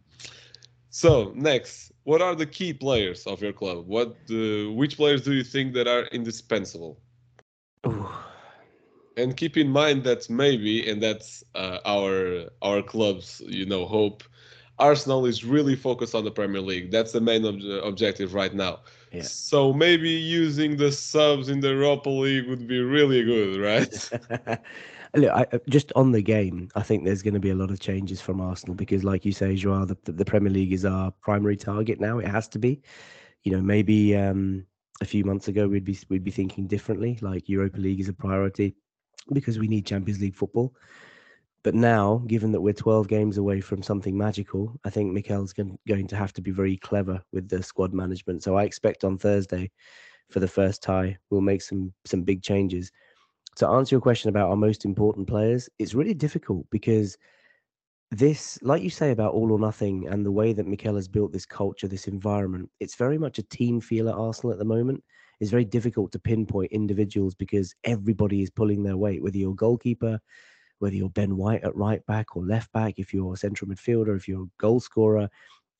So 0.91 1.33
next, 1.35 1.93
what 2.05 2.23
are 2.23 2.35
the 2.35 2.47
key 2.47 2.73
players 2.73 3.27
of 3.27 3.43
your 3.43 3.53
club? 3.53 3.87
What, 3.87 4.17
uh, 4.31 4.71
which 4.73 4.97
players 4.97 5.23
do 5.23 5.33
you 5.35 5.45
think 5.45 5.75
that 5.75 5.87
are 5.89 6.05
indispensable? 6.13 7.01
Ooh. 7.87 8.09
and 9.17 9.37
keep 9.37 9.57
in 9.57 9.69
mind 9.69 10.05
that 10.05 10.29
maybe 10.31 10.89
and 10.89 11.03
that's 11.03 11.45
uh, 11.55 11.79
our 11.85 12.45
our 12.63 12.83
club's 12.83 13.41
you 13.47 13.65
know 13.67 13.87
hope 13.87 14.23
arsenal 14.79 15.25
is 15.27 15.45
really 15.45 15.77
focused 15.77 16.15
on 16.15 16.25
the 16.25 16.31
premier 16.31 16.61
league 16.61 16.91
that's 16.91 17.13
the 17.13 17.21
main 17.21 17.45
ob- 17.45 17.63
objective 17.85 18.35
right 18.35 18.55
now 18.55 18.81
Yeah. 19.13 19.23
so 19.23 19.73
maybe 19.73 20.11
using 20.11 20.77
the 20.77 20.91
subs 20.91 21.49
in 21.49 21.61
the 21.61 21.73
europa 21.73 22.11
league 22.11 22.49
would 22.49 22.67
be 22.67 22.81
really 22.81 23.23
good 23.23 23.61
right 23.61 23.95
Look, 25.15 25.31
I, 25.31 25.47
uh, 25.53 25.59
just 25.69 25.93
on 25.95 26.11
the 26.11 26.23
game, 26.23 26.69
I 26.75 26.83
think 26.83 27.05
there's 27.05 27.23
going 27.23 27.35
to 27.35 27.41
be 27.41 27.51
a 27.51 27.55
lot 27.55 27.71
of 27.71 27.79
changes 27.79 28.21
from 28.21 28.41
Arsenal 28.41 28.75
because, 28.75 29.05
like 29.05 29.25
you 29.25 29.33
say, 29.33 29.55
Joao, 29.55 29.85
the, 29.85 29.97
the 30.05 30.25
Premier 30.25 30.53
League 30.53 30.73
is 30.73 30.85
our 30.85 31.13
primary 31.23 31.57
target 31.57 32.01
now. 32.01 32.19
It 32.19 32.29
has 32.29 32.49
to 32.49 32.59
be. 32.59 32.83
You 33.45 33.53
know, 33.53 33.61
maybe 33.61 34.17
um, 34.17 34.67
a 35.01 35.05
few 35.05 35.25
months 35.25 35.49
ago 35.49 35.69
we'd 35.69 35.85
be 35.85 35.99
we'd 36.09 36.25
be 36.25 36.31
thinking 36.31 36.67
differently. 36.67 37.19
Like 37.21 37.49
Europa 37.49 37.79
League 37.79 38.01
is 38.01 38.09
a 38.09 38.13
priority 38.13 38.75
because 39.33 39.59
we 39.59 39.69
need 39.69 39.87
Champions 39.87 40.21
League 40.21 40.35
football. 40.35 40.75
But 41.63 41.75
now, 41.75 42.23
given 42.27 42.53
that 42.53 42.61
we're 42.61 42.75
12 42.75 43.09
games 43.09 43.39
away 43.39 43.61
from 43.61 43.83
something 43.83 44.17
magical, 44.17 44.79
I 44.85 44.91
think 44.91 45.13
Mikel's 45.13 45.55
going, 45.55 45.79
going 45.89 46.07
to 46.09 46.17
have 46.17 46.35
to 46.35 46.43
be 46.43 46.51
very 46.51 46.77
clever 46.77 47.23
with 47.33 47.49
the 47.49 47.63
squad 47.63 47.95
management. 47.95 48.43
So 48.43 48.57
I 48.57 48.65
expect 48.65 49.03
on 49.03 49.17
Thursday 49.17 49.71
for 50.31 50.41
the 50.41 50.49
first 50.49 50.83
tie. 50.83 51.17
We'll 51.31 51.41
make 51.41 51.63
some 51.63 51.93
some 52.05 52.23
big 52.23 52.43
changes. 52.43 52.93
To 53.57 53.69
answer 53.69 53.95
your 53.95 54.01
question 54.01 54.29
about 54.29 54.51
our 54.51 54.57
most 54.57 54.85
important 54.85 55.29
players, 55.29 55.69
it's 55.79 55.95
really 55.95 56.15
difficult 56.15 56.67
because 56.71 57.17
this, 58.11 58.59
like 58.63 58.83
you 58.83 58.91
say 58.91 59.11
about 59.11 59.33
all 59.33 59.53
or 59.53 59.59
nothing, 59.59 60.09
and 60.09 60.25
the 60.25 60.33
way 60.33 60.53
that 60.53 60.67
Mikel 60.67 60.97
has 60.97 61.09
built 61.09 61.33
this 61.33 61.47
culture, 61.47 61.89
this 61.89 62.09
environment, 62.09 62.71
it's 62.81 62.97
very 62.97 63.19
much 63.19 63.39
a 63.39 63.45
team 63.45 63.81
feel 63.81 64.09
at 64.09 64.15
Arsenal 64.15 64.53
at 64.53 64.59
the 64.59 64.65
moment. 64.65 65.03
It's 65.41 65.51
very 65.51 65.65
difficult 65.65 66.13
to 66.13 66.19
pinpoint 66.19 66.73
individuals 66.73 67.35
because 67.35 67.75
everybody 67.85 68.43
is 68.43 68.51
pulling 68.51 68.83
their 68.83 68.97
weight, 68.97 69.23
whether 69.23 69.37
you're 69.39 69.55
goalkeeper, 69.55 70.21
whether 70.79 70.95
you're 70.95 71.11
Ben 71.11 71.37
White 71.37 71.65
at 71.65 71.77
right 71.77 72.05
back 72.07 72.37
or 72.37 72.45
left 72.45 72.73
back, 72.73 72.95
if 72.99 73.13
you're 73.13 73.35
a 73.35 73.37
central 73.37 73.71
midfielder, 73.71 74.17
if 74.17 74.29
you're 74.29 74.45
a 74.45 74.51
goal 74.59 74.81
scorer, 74.81 75.29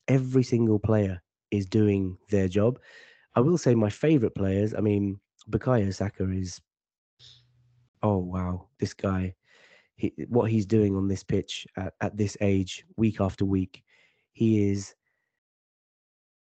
every 0.07 0.43
single 0.43 0.79
player 0.79 1.21
is 1.51 1.65
doing 1.65 2.17
their 2.29 2.47
job. 2.47 2.79
I 3.35 3.41
will 3.41 3.57
say 3.57 3.75
my 3.75 3.89
favorite 3.89 4.35
players, 4.35 4.73
I 4.73 4.79
mean, 4.79 5.19
Bukayo 5.49 5.93
Saka 5.93 6.29
is, 6.31 6.59
oh, 8.05 8.17
wow, 8.17 8.67
this 8.79 8.93
guy 8.93 9.33
he, 9.95 10.13
what 10.27 10.51
he's 10.51 10.65
doing 10.65 10.95
on 10.95 11.07
this 11.07 11.23
pitch 11.23 11.67
at, 11.77 11.93
at 12.01 12.17
this 12.17 12.37
age, 12.41 12.85
week 12.97 13.21
after 13.21 13.45
week, 13.45 13.83
he 14.33 14.69
is 14.69 14.93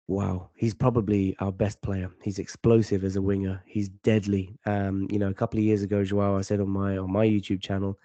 wow. 0.08 0.50
He's 0.56 0.74
probably 0.74 1.36
our 1.40 1.52
best 1.52 1.82
player. 1.82 2.10
He's 2.22 2.40
explosive 2.40 3.04
as 3.04 3.16
a 3.16 3.22
winger. 3.22 3.62
He's 3.66 3.90
deadly. 3.90 4.56
Um, 4.66 5.08
you 5.12 5.20
know, 5.20 5.30
a 5.30 5.34
couple 5.34 5.60
of 5.60 5.66
years 5.66 5.84
ago, 5.84 6.04
Joao, 6.04 6.38
I 6.38 6.42
said 6.42 6.60
on 6.60 6.70
my 6.70 6.98
on 6.98 7.12
my 7.12 7.26
YouTube 7.26 7.62
channel, 7.62 7.98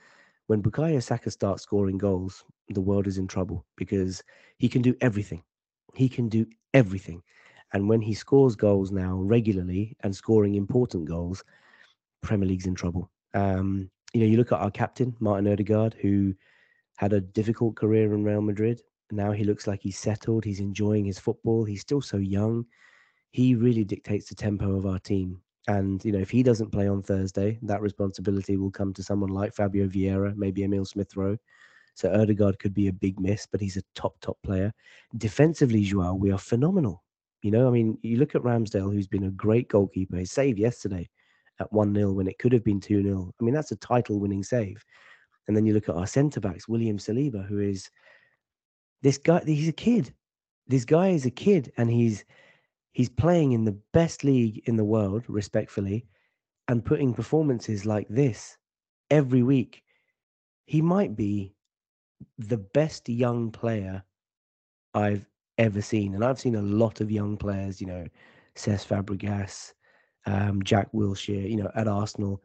when 0.49 0.62
Bukayo 0.62 1.02
Saka 1.02 1.31
starts 1.31 1.62
scoring 1.62 1.99
goals, 1.99 2.45
the 2.69 2.81
world 2.81 3.07
is 3.07 3.19
in 3.19 3.28
trouble 3.28 3.64
because 3.76 4.23
he 4.59 4.69
can 4.69 4.83
do 4.83 4.95
everything. 5.00 5.43
He 5.95 6.09
can 6.09 6.28
do 6.28 6.47
everything. 6.75 7.23
And 7.73 7.88
when 7.88 8.00
he 8.00 8.14
scores 8.14 8.57
goals 8.57 8.90
now 8.90 9.17
regularly 9.19 9.97
and 10.02 10.17
scoring 10.17 10.55
important 10.55 11.05
goals, 11.07 11.45
Premier 12.23 12.49
League's 12.49 12.67
in 12.67 12.75
trouble. 12.75 13.11
Um, 13.35 13.90
you 14.12 14.20
know, 14.20 14.26
you 14.26 14.37
look 14.37 14.52
at 14.52 14.61
our 14.61 14.70
captain, 14.70 15.14
Martin 15.20 15.50
Odegaard, 15.50 15.94
who 15.94 16.35
had 16.97 17.12
a 17.12 17.20
difficult 17.20 17.76
career 17.76 18.14
in 18.14 18.25
Real 18.25 18.40
Madrid. 18.40 18.80
Now 19.11 19.32
he 19.32 19.44
looks 19.44 19.66
like 19.66 19.80
he's 19.82 19.99
settled. 19.99 20.44
He's 20.44 20.61
enjoying 20.61 21.04
his 21.04 21.18
football. 21.18 21.64
He's 21.64 21.80
still 21.80 22.00
so 22.00 22.16
young. 22.16 22.66
He 23.30 23.54
really 23.54 23.85
dictates 23.85 24.28
the 24.28 24.35
tempo 24.35 24.76
of 24.76 24.87
our 24.87 24.99
team. 24.99 25.40
And, 25.68 26.02
you 26.04 26.12
know, 26.12 26.18
if 26.18 26.30
he 26.30 26.42
doesn't 26.42 26.73
play 26.73 26.88
on 26.88 27.02
Thursday, 27.02 27.58
that 27.62 27.82
responsibility 27.82 28.56
will 28.56 28.70
come 28.70 28.94
to 28.94 29.02
someone 29.02 29.30
like 29.30 29.54
Fabio 29.54 29.87
Vieira, 29.87 30.35
maybe 30.35 30.64
Emil 30.64 30.87
Smith 30.87 31.14
Rowe. 31.14 31.37
So 31.94 32.11
Odegaard 32.12 32.58
could 32.58 32.73
be 32.73 32.88
a 32.88 32.92
big 32.92 33.20
miss, 33.20 33.47
but 33.47 33.61
he's 33.61 33.76
a 33.76 33.82
top, 33.94 34.18
top 34.20 34.38
player. 34.42 34.73
Defensively, 35.18 35.82
Joao, 35.82 36.14
we 36.14 36.30
are 36.30 36.38
phenomenal. 36.38 37.02
You 37.42 37.50
know, 37.50 37.68
I 37.68 37.70
mean, 37.70 37.99
you 38.02 38.16
look 38.16 38.35
at 38.35 38.42
Ramsdale, 38.42 38.92
who's 38.92 39.06
been 39.06 39.25
a 39.25 39.30
great 39.30 39.68
goalkeeper. 39.68 40.16
His 40.16 40.32
save 40.32 40.58
yesterday 40.58 41.08
at 41.61 41.73
1 41.73 41.95
0 41.95 42.12
when 42.12 42.27
it 42.27 42.38
could 42.38 42.53
have 42.53 42.65
been 42.65 42.81
2 42.81 43.03
0. 43.03 43.33
I 43.41 43.45
mean, 43.45 43.55
that's 43.55 43.73
a 43.73 43.77
title 43.77 44.21
winning 44.21 44.43
save. 44.43 44.85
And 45.47 45.57
then 45.57 45.65
you 45.65 45.73
look 45.73 45.88
at 45.88 45.95
our 45.95 46.07
centre 46.07 46.41
backs, 46.41 46.69
William 46.69 46.99
Saliba, 46.99 47.47
who 47.47 47.59
is 47.59 47.91
this 49.03 49.19
guy, 49.19 49.43
he's 49.45 49.69
a 49.69 49.73
kid. 49.73 50.12
This 50.67 50.85
guy 50.85 51.09
is 51.09 51.25
a 51.25 51.31
kid 51.31 51.73
and 51.79 51.91
he's 51.91 52.25
he's 52.93 53.09
playing 53.09 53.53
in 53.53 53.65
the 53.65 53.79
best 53.93 54.25
league 54.25 54.62
in 54.67 54.77
the 54.77 54.85
world, 54.85 55.25
respectfully, 55.29 56.07
and 56.69 56.85
putting 56.85 57.15
performances 57.15 57.87
like 57.87 58.09
this 58.09 58.59
every 59.11 59.43
week. 59.43 59.83
He 60.67 60.83
might 60.83 61.17
be 61.17 61.55
the 62.38 62.59
best 62.59 63.09
young 63.09 63.50
player 63.50 64.03
I've 64.95 65.25
ever 65.57 65.81
seen. 65.81 66.15
And 66.15 66.25
I've 66.25 66.41
seen 66.41 66.57
a 66.57 66.62
lot 66.62 67.00
of 67.00 67.11
young 67.11 67.37
players, 67.37 67.81
you 67.81 67.87
know, 67.87 68.07
Cesc 68.57 68.87
Fabregas, 68.87 69.73
um, 70.28 70.62
Jack 70.62 70.92
Wilshere, 70.92 71.50
you 71.50 71.56
know, 71.56 71.70
at 71.75 71.88
Arsenal. 71.88 72.42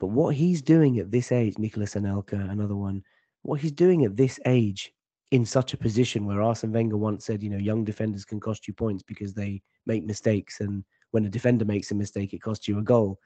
But 0.00 0.08
what 0.08 0.34
he's 0.34 0.62
doing 0.62 0.98
at 0.98 1.10
this 1.10 1.30
age, 1.30 1.58
Nicolas 1.58 1.94
Anelka, 1.94 2.50
another 2.50 2.76
one, 2.76 3.02
what 3.42 3.60
he's 3.60 3.72
doing 3.72 4.04
at 4.04 4.16
this 4.16 4.40
age 4.46 4.92
in 5.30 5.44
such 5.44 5.74
a 5.74 5.78
position 5.78 6.24
where 6.24 6.40
Arsene 6.40 6.72
Wenger 6.72 6.96
once 6.96 7.26
said, 7.26 7.42
you 7.42 7.50
know, 7.50 7.58
young 7.58 7.84
defenders 7.84 8.24
can 8.24 8.40
cost 8.40 8.66
you 8.66 8.72
points 8.72 9.02
because 9.02 9.34
they 9.34 9.60
make 9.86 10.04
mistakes. 10.04 10.60
And 10.60 10.84
when 11.10 11.26
a 11.26 11.28
defender 11.28 11.64
makes 11.64 11.90
a 11.90 11.94
mistake, 11.94 12.32
it 12.32 12.40
costs 12.40 12.66
you 12.66 12.78
a 12.78 12.82
goal. 12.82 13.18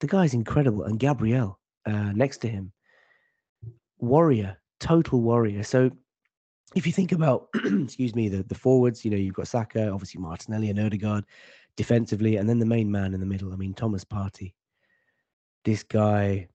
The 0.00 0.06
guy's 0.06 0.34
incredible. 0.34 0.84
And 0.84 0.98
Gabriel 0.98 1.58
uh, 1.84 2.12
next 2.12 2.38
to 2.38 2.48
him, 2.48 2.72
warrior, 3.98 4.56
total 4.80 5.20
warrior. 5.20 5.62
So 5.62 5.90
if 6.74 6.86
you 6.86 6.92
think 6.92 7.12
about, 7.12 7.48
excuse 7.54 8.14
me, 8.14 8.28
the, 8.28 8.42
the 8.44 8.54
forwards, 8.54 9.04
you 9.04 9.10
know, 9.10 9.16
you've 9.16 9.34
got 9.34 9.48
Saka, 9.48 9.90
obviously 9.90 10.20
Martinelli 10.20 10.70
and 10.70 10.80
Odegaard 10.80 11.24
defensively, 11.76 12.36
and 12.36 12.48
then 12.48 12.58
the 12.58 12.66
main 12.66 12.90
man 12.90 13.14
in 13.14 13.20
the 13.20 13.26
middle. 13.26 13.52
I 13.52 13.56
mean, 13.56 13.74
Thomas 13.74 14.04
Partey. 14.04 14.54
This 15.64 15.82
guy 15.82 16.48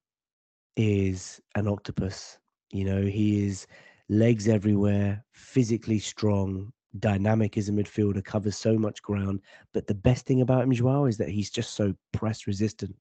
is 0.76 1.40
an 1.54 1.68
octopus. 1.68 2.38
You 2.70 2.84
know, 2.84 3.02
he 3.02 3.46
is 3.46 3.66
legs 4.08 4.48
everywhere, 4.48 5.24
physically 5.32 5.98
strong, 5.98 6.72
dynamic 6.98 7.56
as 7.56 7.68
a 7.68 7.72
midfielder, 7.72 8.24
covers 8.24 8.56
so 8.56 8.78
much 8.78 9.02
ground. 9.02 9.40
But 9.72 9.86
the 9.86 9.94
best 9.94 10.26
thing 10.26 10.40
about 10.40 10.62
him, 10.62 10.72
Joao, 10.72 11.06
is 11.06 11.18
that 11.18 11.28
he's 11.28 11.50
just 11.50 11.74
so 11.74 11.94
press 12.12 12.46
resistant. 12.46 12.96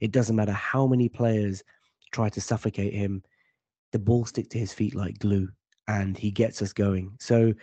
It 0.00 0.12
doesn't 0.12 0.36
matter 0.36 0.52
how 0.52 0.86
many 0.86 1.08
players 1.08 1.62
try 2.12 2.28
to 2.28 2.40
suffocate 2.40 2.92
him, 2.92 3.22
the 3.92 3.98
ball 3.98 4.24
stick 4.24 4.50
to 4.50 4.58
his 4.58 4.72
feet 4.72 4.94
like 4.94 5.18
glue, 5.18 5.48
and 5.88 6.16
he 6.16 6.30
gets 6.30 6.62
us 6.62 6.72
going. 6.72 7.16
So 7.20 7.54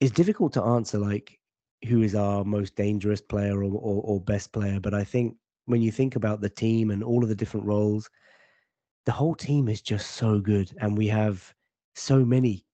it's 0.00 0.12
difficult 0.12 0.52
to 0.54 0.62
answer 0.62 0.98
like 0.98 1.37
who 1.86 2.02
is 2.02 2.14
our 2.14 2.44
most 2.44 2.74
dangerous 2.76 3.20
player 3.20 3.62
or, 3.62 3.72
or, 3.72 4.02
or 4.02 4.20
best 4.20 4.52
player. 4.52 4.80
But 4.80 4.94
I 4.94 5.04
think 5.04 5.36
when 5.66 5.82
you 5.82 5.92
think 5.92 6.16
about 6.16 6.40
the 6.40 6.48
team 6.48 6.90
and 6.90 7.04
all 7.04 7.22
of 7.22 7.28
the 7.28 7.34
different 7.34 7.66
roles, 7.66 8.08
the 9.06 9.12
whole 9.12 9.34
team 9.34 9.68
is 9.68 9.80
just 9.80 10.12
so 10.12 10.38
good, 10.38 10.70
and 10.80 10.96
we 10.96 11.06
have 11.08 11.54
so 11.94 12.24
many 12.24 12.64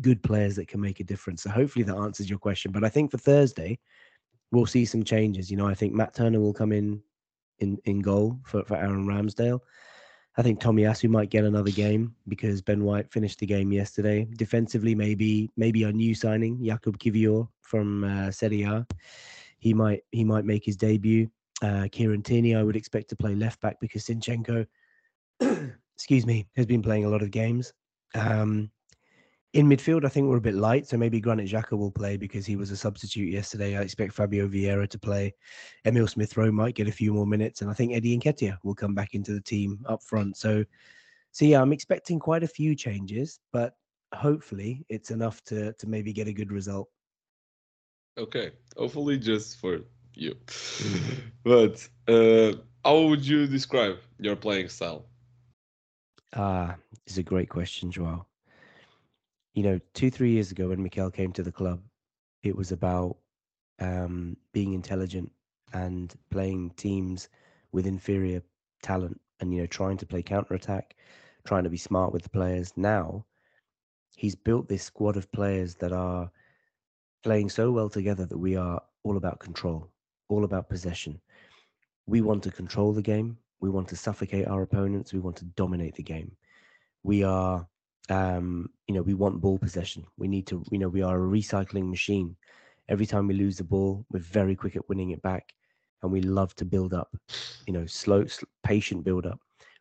good 0.00 0.22
players 0.22 0.56
that 0.56 0.68
can 0.68 0.80
make 0.80 1.00
a 1.00 1.04
difference. 1.04 1.42
So 1.42 1.50
hopefully 1.50 1.84
that 1.84 1.96
answers 1.96 2.28
your 2.28 2.38
question. 2.38 2.72
But 2.72 2.84
I 2.84 2.88
think 2.88 3.10
for 3.10 3.18
Thursday, 3.18 3.78
we'll 4.52 4.66
see 4.66 4.84
some 4.84 5.04
changes. 5.04 5.50
You 5.50 5.56
know, 5.56 5.66
I 5.66 5.74
think 5.74 5.92
Matt 5.92 6.14
Turner 6.14 6.40
will 6.40 6.52
come 6.52 6.72
in 6.72 7.02
in 7.58 7.78
in 7.84 8.00
goal 8.00 8.38
for 8.44 8.64
for 8.64 8.76
Aaron 8.76 9.06
Ramsdale. 9.06 9.60
I 10.40 10.42
think 10.42 10.58
Tomiyasu 10.58 11.10
might 11.10 11.28
get 11.28 11.44
another 11.44 11.70
game 11.70 12.14
because 12.26 12.62
Ben 12.62 12.82
White 12.82 13.12
finished 13.12 13.40
the 13.40 13.46
game 13.46 13.72
yesterday. 13.72 14.26
Defensively, 14.38 14.94
maybe 14.94 15.50
maybe 15.58 15.84
our 15.84 15.92
new 15.92 16.14
signing 16.14 16.56
Jakub 16.60 16.96
Kiwior 16.96 17.46
from 17.60 18.04
uh, 18.04 18.30
Serie 18.30 18.62
A. 18.62 18.86
He 19.58 19.74
might 19.74 20.00
he 20.12 20.24
might 20.24 20.46
make 20.46 20.64
his 20.64 20.78
debut. 20.78 21.30
Uh, 21.60 21.88
Kieran 21.92 22.22
Tierney, 22.22 22.56
I 22.56 22.62
would 22.62 22.74
expect 22.74 23.10
to 23.10 23.16
play 23.16 23.34
left 23.34 23.60
back 23.60 23.76
because 23.82 24.06
Zinchenko, 24.06 24.66
excuse 25.94 26.24
me, 26.24 26.48
has 26.56 26.64
been 26.64 26.80
playing 26.80 27.04
a 27.04 27.10
lot 27.10 27.20
of 27.20 27.30
games. 27.30 27.74
Um, 28.14 28.70
in 29.52 29.66
midfield, 29.66 30.04
I 30.04 30.08
think 30.08 30.28
we're 30.28 30.36
a 30.36 30.40
bit 30.40 30.54
light, 30.54 30.86
so 30.86 30.96
maybe 30.96 31.20
Granit 31.20 31.48
Xhaka 31.48 31.76
will 31.76 31.90
play 31.90 32.16
because 32.16 32.46
he 32.46 32.54
was 32.54 32.70
a 32.70 32.76
substitute 32.76 33.32
yesterday. 33.32 33.76
I 33.76 33.82
expect 33.82 34.12
Fabio 34.12 34.46
Vieira 34.46 34.88
to 34.88 34.98
play. 34.98 35.34
Emil 35.84 36.06
Smith 36.06 36.36
Rowe 36.36 36.52
might 36.52 36.76
get 36.76 36.86
a 36.86 36.92
few 36.92 37.12
more 37.12 37.26
minutes, 37.26 37.60
and 37.60 37.70
I 37.70 37.74
think 37.74 37.92
Eddie 37.92 38.16
Nketiah 38.16 38.58
will 38.62 38.76
come 38.76 38.94
back 38.94 39.14
into 39.14 39.32
the 39.32 39.40
team 39.40 39.84
up 39.88 40.02
front. 40.04 40.36
So, 40.36 40.64
so 41.32 41.44
yeah, 41.44 41.60
I'm 41.60 41.72
expecting 41.72 42.20
quite 42.20 42.44
a 42.44 42.48
few 42.48 42.76
changes, 42.76 43.40
but 43.52 43.74
hopefully 44.14 44.84
it's 44.88 45.10
enough 45.10 45.42
to 45.44 45.72
to 45.72 45.86
maybe 45.88 46.12
get 46.12 46.28
a 46.28 46.32
good 46.32 46.52
result. 46.52 46.88
Okay, 48.18 48.52
hopefully 48.76 49.18
just 49.18 49.58
for 49.58 49.80
you. 50.14 50.36
but 51.44 51.88
uh, 52.06 52.52
how 52.84 53.02
would 53.02 53.26
you 53.26 53.48
describe 53.48 53.98
your 54.18 54.36
playing 54.36 54.68
style? 54.68 55.06
Ah, 56.36 56.76
it's 57.04 57.18
a 57.18 57.22
great 57.24 57.48
question, 57.48 57.90
Joao 57.90 58.26
you 59.54 59.62
know, 59.62 59.80
two, 59.94 60.10
three 60.10 60.32
years 60.32 60.50
ago 60.50 60.68
when 60.68 60.82
Mikel 60.82 61.10
came 61.10 61.32
to 61.32 61.42
the 61.42 61.52
club, 61.52 61.80
it 62.42 62.56
was 62.56 62.72
about 62.72 63.16
um, 63.80 64.36
being 64.52 64.72
intelligent 64.72 65.30
and 65.72 66.14
playing 66.30 66.70
teams 66.76 67.28
with 67.72 67.86
inferior 67.86 68.42
talent 68.82 69.20
and, 69.40 69.52
you 69.52 69.60
know, 69.60 69.66
trying 69.66 69.96
to 69.98 70.06
play 70.06 70.22
counter 70.22 70.54
attack, 70.54 70.96
trying 71.46 71.64
to 71.64 71.70
be 71.70 71.76
smart 71.76 72.12
with 72.12 72.22
the 72.22 72.28
players. 72.28 72.72
Now, 72.76 73.24
he's 74.16 74.34
built 74.34 74.68
this 74.68 74.84
squad 74.84 75.16
of 75.16 75.30
players 75.32 75.74
that 75.76 75.92
are 75.92 76.30
playing 77.22 77.50
so 77.50 77.70
well 77.70 77.88
together 77.88 78.26
that 78.26 78.38
we 78.38 78.56
are 78.56 78.80
all 79.02 79.16
about 79.16 79.40
control, 79.40 79.88
all 80.28 80.44
about 80.44 80.68
possession. 80.68 81.20
We 82.06 82.20
want 82.20 82.42
to 82.44 82.50
control 82.50 82.92
the 82.92 83.02
game. 83.02 83.38
We 83.60 83.70
want 83.70 83.88
to 83.88 83.96
suffocate 83.96 84.46
our 84.46 84.62
opponents. 84.62 85.12
We 85.12 85.20
want 85.20 85.36
to 85.36 85.44
dominate 85.44 85.94
the 85.94 86.02
game. 86.02 86.32
We 87.02 87.22
are 87.24 87.66
um, 88.10 88.70
you 88.86 88.94
know, 88.94 89.02
we 89.02 89.14
want 89.14 89.40
ball 89.40 89.58
possession. 89.58 90.04
We 90.18 90.28
need 90.28 90.46
to, 90.48 90.64
you 90.70 90.78
know, 90.78 90.88
we 90.88 91.02
are 91.02 91.16
a 91.16 91.28
recycling 91.28 91.88
machine. 91.88 92.36
Every 92.88 93.06
time 93.06 93.26
we 93.26 93.34
lose 93.34 93.56
the 93.56 93.64
ball, 93.64 94.04
we're 94.10 94.20
very 94.20 94.56
quick 94.56 94.76
at 94.76 94.88
winning 94.88 95.10
it 95.10 95.22
back, 95.22 95.54
and 96.02 96.10
we 96.10 96.20
love 96.20 96.54
to 96.56 96.64
build 96.64 96.92
up. 96.92 97.14
You 97.66 97.72
know, 97.72 97.86
slow, 97.86 98.24
patient 98.62 99.04
build 99.04 99.26
up. 99.26 99.38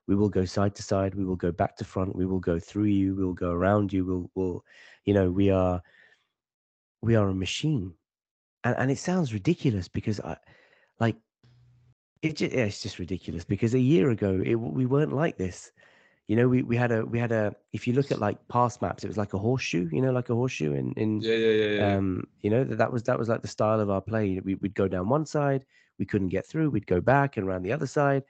We 0.08 0.16
will 0.16 0.30
go 0.30 0.46
side 0.46 0.76
to 0.76 0.84
side. 0.84 1.16
We 1.16 1.26
will 1.26 1.36
go 1.36 1.52
back 1.52 1.76
to 1.78 1.86
front. 1.86 2.16
We 2.16 2.26
will 2.26 2.40
go 2.40 2.60
through 2.60 2.86
you. 2.86 3.16
We 3.16 3.26
will 3.26 3.34
go 3.34 3.52
around 3.52 3.92
you. 3.94 4.06
We'll, 4.06 4.32
we'll, 4.36 4.66
you 5.06 5.14
know, 5.14 5.32
we 5.32 5.50
are, 5.50 5.82
we 7.02 7.16
are 7.16 7.30
a 7.30 7.34
machine, 7.34 7.94
and 8.64 8.76
and 8.78 8.92
it 8.92 9.00
sounds 9.00 9.34
ridiculous 9.34 9.88
because 9.88 10.20
I, 10.20 10.38
like, 11.00 11.18
It 12.22 12.36
just, 12.36 12.54
yeah, 12.54 12.66
it's 12.66 12.82
just 12.82 13.00
ridiculous 13.00 13.46
because 13.46 13.74
a 13.74 13.80
year 13.80 14.10
ago 14.10 14.42
it, 14.44 14.56
we 14.56 14.86
weren't 14.86 15.14
like 15.14 15.38
this. 15.38 15.72
You 16.30 16.36
know, 16.36 16.48
we, 16.48 16.62
we 16.62 16.78
had 16.78 16.92
a 16.92 17.04
we 17.04 17.18
had 17.18 17.32
a 17.32 17.56
if 17.74 17.88
you 17.88 17.94
look 17.94 18.12
at 18.12 18.20
like 18.20 18.38
pass 18.50 18.80
maps, 18.82 19.04
it 19.04 19.08
was 19.08 19.18
like 19.18 19.34
a 19.34 19.40
horseshoe. 19.40 19.90
You 19.92 20.00
know, 20.00 20.12
like 20.12 20.30
a 20.30 20.36
horseshoe 20.36 20.74
in 20.74 20.94
in 20.94 21.22
Yeah, 21.22 21.34
yeah, 21.34 21.52
yeah, 21.52 21.72
yeah. 21.72 21.96
um 21.96 22.28
you 22.42 22.52
know 22.52 22.64
that 22.64 22.78
that 22.78 22.94
was 22.94 23.02
that 23.04 23.18
was 23.18 23.30
like 23.30 23.42
the 23.42 23.48
style 23.48 23.80
of 23.80 23.90
our 23.90 24.00
play. 24.00 24.40
We, 24.40 24.54
we'd 24.54 24.76
go 24.76 24.88
down 24.88 25.10
one 25.10 25.26
side, 25.26 25.66
we 25.98 26.06
couldn't 26.06 26.30
get 26.30 26.46
through, 26.46 26.70
we'd 26.70 26.86
go 26.86 27.02
back 27.02 27.38
and 27.38 27.48
around 27.48 27.64
the 27.64 27.74
other 27.74 27.88
side. 27.88 28.24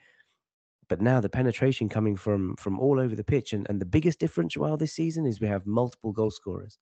But 0.88 1.02
now 1.02 1.20
the 1.20 1.28
penetration 1.28 1.90
coming 1.90 2.16
from 2.16 2.56
from 2.56 2.80
all 2.80 3.02
over 3.02 3.18
the 3.18 3.24
pitch, 3.34 3.52
and, 3.52 3.68
and 3.70 3.82
the 3.82 3.86
biggest 3.98 4.18
difference 4.18 4.56
while 4.56 4.78
this 4.78 4.94
season 4.94 5.26
is 5.26 5.42
we 5.42 5.48
have 5.48 5.68
multiple 5.68 6.14
goal 6.14 6.32
scorers. 6.32 6.80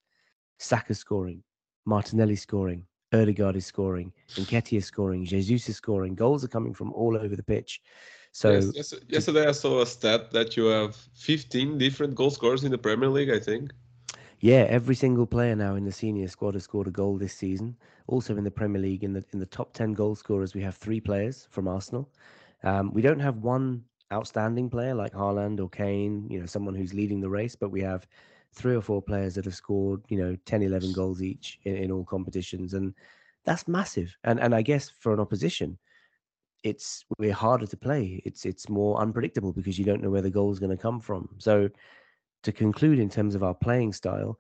Saka 0.60 0.94
scoring, 0.94 1.42
Martinelli 1.86 2.36
scoring, 2.36 2.86
Odegaard 3.12 3.56
is 3.56 3.66
scoring, 3.66 4.14
Nketiah 4.36 4.78
is 4.78 4.86
scoring, 4.86 5.26
Jesus 5.26 5.70
is 5.70 5.78
scoring. 5.78 6.14
Goals 6.14 6.44
are 6.44 6.50
coming 6.50 6.76
from 6.76 6.94
all 6.94 7.18
over 7.18 7.36
the 7.36 7.44
pitch. 7.44 7.82
So 8.38 8.52
Yes, 8.52 8.72
yes, 8.76 8.94
yesterday 9.08 9.48
I 9.48 9.52
saw 9.52 9.82
a 9.82 9.86
stat 9.88 10.30
that 10.32 10.56
you 10.56 10.66
have 10.66 10.96
15 11.16 11.80
different 11.80 12.14
goal 12.14 12.30
scorers 12.30 12.64
in 12.64 12.72
the 12.72 12.78
Premier 12.78 13.10
League, 13.10 13.32
I 13.32 13.40
think. 13.40 13.72
yeah, 14.40 14.66
every 14.70 14.94
single 14.94 15.26
player 15.26 15.56
now 15.56 15.74
in 15.76 15.86
the 15.86 15.92
senior 15.92 16.28
squad 16.28 16.54
has 16.54 16.66
scored 16.66 16.88
a 16.88 16.92
goal 16.92 17.18
this 17.18 17.34
season. 17.34 17.76
Also 18.06 18.38
in 18.38 18.44
the 18.44 18.52
Premier 18.52 18.80
League, 18.80 19.04
in 19.04 19.14
the 19.14 19.26
in 19.34 19.40
the 19.40 19.48
top 19.48 19.74
ten 19.74 19.94
goal 19.94 20.14
scorers, 20.16 20.54
we 20.54 20.62
have 20.62 20.76
three 20.76 21.02
players 21.02 21.48
from 21.50 21.68
Arsenal. 21.68 22.08
Um, 22.62 22.94
we 22.94 23.02
don't 23.02 23.20
have 23.20 23.38
one 23.38 23.84
outstanding 24.14 24.70
player 24.70 24.94
like 24.94 25.14
Haaland 25.14 25.60
or 25.60 25.70
Kane, 25.70 26.28
you 26.30 26.40
know, 26.40 26.46
someone 26.46 26.76
who's 26.76 26.94
leading 26.94 27.22
the 27.22 27.30
race, 27.30 27.56
but 27.56 27.72
we 27.72 27.82
have 27.82 28.08
three 28.54 28.76
or 28.76 28.84
four 28.84 29.02
players 29.02 29.34
that 29.34 29.46
have 29.46 29.56
scored, 29.56 30.02
you 30.10 30.18
know, 30.20 30.38
10, 30.46 30.62
11 30.62 30.94
goals 30.94 31.24
each 31.24 31.60
in, 31.64 31.76
in 31.76 31.92
all 31.92 32.06
competitions. 32.06 32.76
And 32.76 32.94
that's 33.46 33.68
massive. 33.68 34.16
And 34.26 34.40
and 34.40 34.54
I 34.54 34.62
guess 34.62 34.92
for 35.00 35.12
an 35.12 35.20
opposition, 35.20 35.80
it's 36.64 37.06
we're 37.18 37.34
harder 37.34 37.68
to 37.68 37.78
play. 37.78 38.22
It's 38.26 38.46
it's 38.46 38.70
more 38.70 39.00
unpredictable 39.00 39.54
because 39.54 39.78
you 39.78 39.86
don't 39.86 40.02
know 40.02 40.10
where 40.10 40.22
the 40.22 40.30
goal 40.30 40.52
is 40.52 40.60
going 40.60 40.76
to 40.76 40.82
come 40.82 41.00
from. 41.00 41.30
So 41.38 41.70
to 42.44 42.52
conclude 42.52 43.00
in 43.00 43.10
terms 43.10 43.36
of 43.36 43.44
our 43.44 43.54
playing 43.54 43.94
style, 43.94 44.38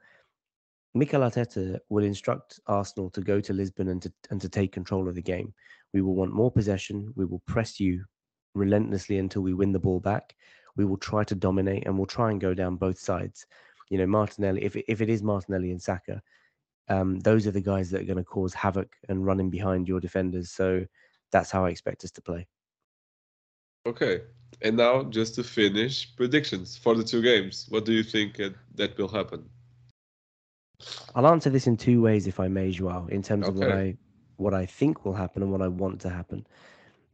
Mikel 0.93 1.21
Arteta 1.21 1.79
will 1.89 2.03
instruct 2.03 2.59
Arsenal 2.67 3.09
to 3.11 3.21
go 3.21 3.39
to 3.39 3.53
Lisbon 3.53 3.89
and 3.89 4.01
to 4.01 4.11
and 4.29 4.41
to 4.41 4.49
take 4.49 4.71
control 4.71 5.07
of 5.07 5.15
the 5.15 5.21
game. 5.21 5.53
We 5.93 6.01
will 6.01 6.15
want 6.15 6.33
more 6.33 6.51
possession. 6.51 7.13
We 7.15 7.25
will 7.25 7.41
press 7.47 7.79
you 7.79 8.03
relentlessly 8.55 9.19
until 9.19 9.43
we 9.43 9.53
win 9.53 9.71
the 9.71 9.79
ball 9.79 9.99
back. 9.99 10.35
We 10.75 10.85
will 10.85 10.97
try 10.97 11.23
to 11.25 11.35
dominate 11.35 11.85
and 11.85 11.97
we'll 11.97 12.07
try 12.07 12.31
and 12.31 12.41
go 12.41 12.53
down 12.53 12.75
both 12.75 12.99
sides. 12.99 13.45
You 13.89 13.97
know, 13.99 14.07
Martinelli, 14.07 14.63
if 14.63 14.75
if 14.75 15.01
it 15.01 15.09
is 15.09 15.23
Martinelli 15.23 15.71
and 15.71 15.81
Saka, 15.81 16.21
um, 16.89 17.19
those 17.19 17.47
are 17.47 17.51
the 17.51 17.61
guys 17.61 17.89
that 17.91 18.01
are 18.01 18.05
going 18.05 18.17
to 18.17 18.23
cause 18.23 18.53
havoc 18.53 18.95
and 19.09 19.25
running 19.25 19.49
behind 19.49 19.87
your 19.87 19.99
defenders. 19.99 20.51
So 20.51 20.85
that's 21.31 21.51
how 21.51 21.65
I 21.65 21.69
expect 21.69 22.03
us 22.03 22.11
to 22.11 22.21
play. 22.21 22.47
Okay. 23.85 24.21
And 24.61 24.77
now, 24.77 25.03
just 25.03 25.35
to 25.35 25.43
finish, 25.43 26.15
predictions 26.15 26.77
for 26.77 26.95
the 26.95 27.03
two 27.03 27.21
games. 27.21 27.67
What 27.69 27.85
do 27.85 27.93
you 27.93 28.03
think 28.03 28.39
uh, 28.39 28.49
that 28.75 28.97
will 28.97 29.07
happen? 29.07 29.49
I'll 31.15 31.27
answer 31.27 31.49
this 31.49 31.67
in 31.67 31.77
two 31.77 32.01
ways, 32.01 32.27
if 32.27 32.39
I 32.39 32.47
may, 32.47 32.71
Joao, 32.71 33.07
in 33.07 33.21
terms 33.23 33.47
of 33.47 33.55
what 33.55 33.71
I 33.71 33.97
what 34.37 34.53
I 34.53 34.65
think 34.65 35.03
will 35.03 35.13
happen 35.13 35.41
and 35.41 35.51
what 35.51 35.61
I 35.61 35.67
want 35.67 35.99
to 36.01 36.09
happen. 36.09 36.45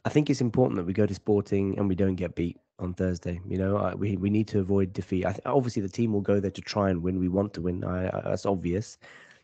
I 0.06 0.10
think 0.10 0.30
it's 0.30 0.42
important 0.42 0.78
that 0.78 0.86
we 0.86 0.94
go 0.94 1.06
to 1.06 1.14
Sporting 1.14 1.78
and 1.78 1.88
we 1.88 1.96
don't 1.96 2.16
get 2.16 2.36
beat 2.36 2.58
on 2.80 2.94
Thursday. 2.94 3.40
You 3.48 3.58
know, 3.58 3.78
I, 3.78 3.96
we 3.96 4.18
we 4.18 4.30
need 4.30 4.48
to 4.50 4.60
avoid 4.60 4.94
defeat. 4.94 5.26
I 5.26 5.38
obviously, 5.46 5.82
the 5.82 5.90
team 5.90 6.12
will 6.12 6.22
go 6.22 6.40
there 6.40 6.52
to 6.52 6.62
try 6.62 6.90
and 6.90 7.02
win. 7.02 7.20
We 7.20 7.30
want 7.30 7.54
to 7.54 7.62
win. 7.62 7.84
I, 7.84 8.10
that's 8.26 8.46
obvious, 8.46 8.98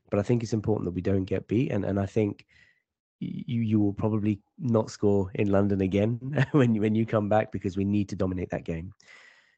but 0.10 0.19
I 0.19 0.23
think 0.23 0.43
it's 0.43 0.53
important 0.53 0.86
that 0.86 0.91
we 0.91 1.01
don't 1.01 1.25
get 1.25 1.47
beat. 1.47 1.71
And 1.71 1.86
and 1.86 1.99
I 1.99 2.05
think 2.05 2.45
you 3.19 3.62
you 3.62 3.79
will 3.79 3.93
probably 3.93 4.41
not 4.58 4.89
score 4.89 5.32
in 5.36 5.51
London 5.51 5.82
again 5.82 6.19
when 6.51 6.75
you, 6.75 6.82
when 6.82 6.95
you 6.95 7.05
come 7.05 7.29
back 7.29 7.51
because 7.51 7.77
we 7.77 7.86
need 7.86 8.10
to 8.10 8.15
dominate 8.15 8.49
that 8.49 8.63
game. 8.63 8.93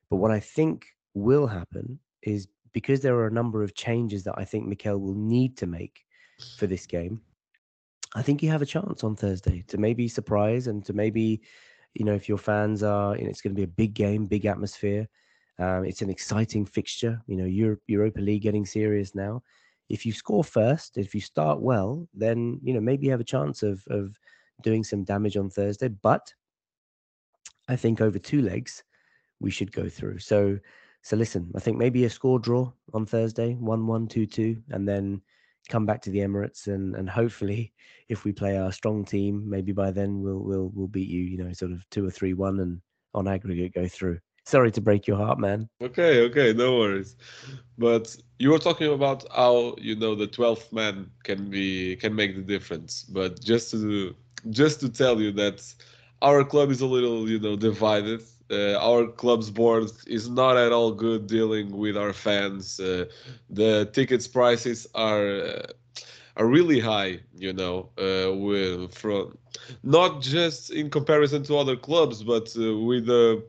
But 0.10 0.18
what 0.18 0.32
I 0.32 0.40
think 0.40 0.86
will 1.14 1.48
happen 1.48 2.00
is 2.22 2.48
because 2.74 3.02
there 3.02 3.16
are 3.16 3.28
a 3.28 3.32
number 3.32 3.64
of 3.64 3.76
changes 3.76 4.24
that 4.24 4.36
I 4.38 4.46
think 4.46 4.68
Mikel 4.68 5.00
will 5.00 5.16
need 5.16 5.58
to 5.58 5.68
make 5.68 6.06
for 6.58 6.68
this 6.68 6.86
game. 6.86 7.22
I 8.16 8.22
think 8.22 8.44
you 8.44 8.50
have 8.50 8.62
a 8.62 8.66
chance 8.66 9.04
on 9.04 9.16
Thursday 9.16 9.64
to 9.68 9.78
maybe 9.78 10.08
surprise 10.08 10.68
and 10.68 10.84
to 10.86 10.94
maybe, 10.94 11.42
you 11.94 12.04
know, 12.04 12.14
if 12.14 12.28
your 12.28 12.38
fans 12.38 12.84
are, 12.84 13.16
you 13.16 13.24
know, 13.24 13.30
it's 13.30 13.42
going 13.42 13.56
to 13.56 13.60
be 13.60 13.64
a 13.64 13.68
big 13.68 13.94
game, 13.94 14.26
big 14.26 14.46
atmosphere. 14.46 15.08
Um, 15.60 15.86
it's 15.86 16.02
an 16.02 16.10
exciting 16.10 16.66
fixture. 16.66 17.22
You 17.28 17.38
know, 17.38 17.46
Europe, 17.46 17.82
Europa 17.88 18.20
League 18.20 18.42
getting 18.42 18.66
serious 18.66 19.16
now. 19.16 19.44
If 19.92 20.06
you 20.06 20.14
score 20.14 20.44
first, 20.44 20.98
if 20.98 21.14
you 21.14 21.22
start 21.22 21.62
well, 21.62 22.08
then 22.14 22.60
you 22.64 22.74
know 22.74 22.82
maybe 22.82 23.06
you 23.06 23.12
have 23.12 23.20
a 23.20 23.26
chance 23.26 23.64
of 23.64 23.84
of 23.88 24.18
doing 24.64 24.84
some 24.84 25.04
damage 25.04 25.38
on 25.38 25.50
Thursday. 25.50 25.88
But 25.88 26.34
I 27.68 27.76
think 27.76 28.02
over 28.02 28.20
two 28.20 28.42
legs, 28.42 28.84
we 29.40 29.52
should 29.52 29.72
go 29.72 29.90
through. 29.90 30.20
So, 30.20 30.60
so 31.02 31.16
listen, 31.16 31.52
I 31.56 31.60
think 31.60 31.78
maybe 31.78 32.06
a 32.06 32.10
score 32.10 32.40
draw 32.40 32.72
on 32.94 33.06
Thursday, 33.06 33.54
one-one, 33.56 34.08
two-two, 34.08 34.62
and 34.70 34.88
then 34.88 35.22
come 35.70 35.86
back 35.86 36.02
to 36.02 36.10
the 36.10 36.20
Emirates 36.20 36.68
and 36.68 36.96
and 36.96 37.10
hopefully, 37.10 37.74
if 38.10 38.24
we 38.24 38.32
play 38.32 38.58
our 38.58 38.72
strong 38.72 39.06
team, 39.06 39.44
maybe 39.48 39.72
by 39.72 39.92
then 39.92 40.22
we'll 40.22 40.40
we'll 40.40 40.72
we'll 40.74 40.88
beat 40.88 41.10
you. 41.10 41.22
You 41.22 41.44
know, 41.44 41.54
sort 41.54 41.72
of 41.72 41.88
two 41.90 42.06
or 42.06 42.12
three-one, 42.12 42.60
and 42.60 42.82
on 43.14 43.28
aggregate 43.28 43.74
go 43.74 43.88
through. 43.88 44.20
Sorry 44.52 44.72
to 44.72 44.82
break 44.82 45.08
your 45.08 45.16
heart, 45.16 45.40
man. 45.40 45.70
Okay, 45.82 46.22
okay, 46.28 46.52
no 46.52 46.78
worries. 46.80 47.16
But 47.78 48.14
you 48.38 48.50
were 48.52 48.60
talking 48.60 48.92
about 48.92 49.26
how 49.34 49.76
you 49.80 49.96
know 49.96 50.14
the 50.14 50.28
twelfth 50.28 50.74
man 50.74 51.10
can 51.24 51.50
be 51.50 51.96
can 51.96 52.14
make 52.14 52.36
the 52.36 52.42
difference. 52.42 53.04
But 53.04 53.42
just 53.42 53.72
to 53.72 54.14
just 54.50 54.82
to 54.82 54.90
tell 54.90 55.22
you 55.22 55.32
that 55.44 55.58
our 56.22 56.44
club 56.44 56.70
is 56.70 56.82
a 56.82 56.86
little 56.86 57.30
you 57.30 57.40
know 57.40 57.56
divided. 57.56 58.22
Uh, 58.52 58.76
our 58.90 59.08
club's 59.08 59.50
board 59.50 59.90
is 60.08 60.30
not 60.30 60.58
at 60.58 60.74
all 60.74 60.92
good 60.92 61.28
dealing 61.28 61.72
with 61.84 61.96
our 61.96 62.12
fans. 62.12 62.78
Uh, 62.78 63.06
the 63.50 63.90
tickets 63.94 64.28
prices 64.28 64.86
are 64.96 65.28
uh, 65.52 65.68
are 66.36 66.46
really 66.46 66.82
high, 66.82 67.22
you 67.36 67.54
know, 67.54 67.90
uh, 67.98 68.34
with 68.36 68.94
from 68.94 69.38
not 69.84 70.22
just 70.22 70.72
in 70.72 70.90
comparison 70.90 71.42
to 71.44 71.56
other 71.58 71.78
clubs, 71.78 72.22
but 72.22 72.54
uh, 72.58 72.78
with 72.78 73.06
the 73.06 73.42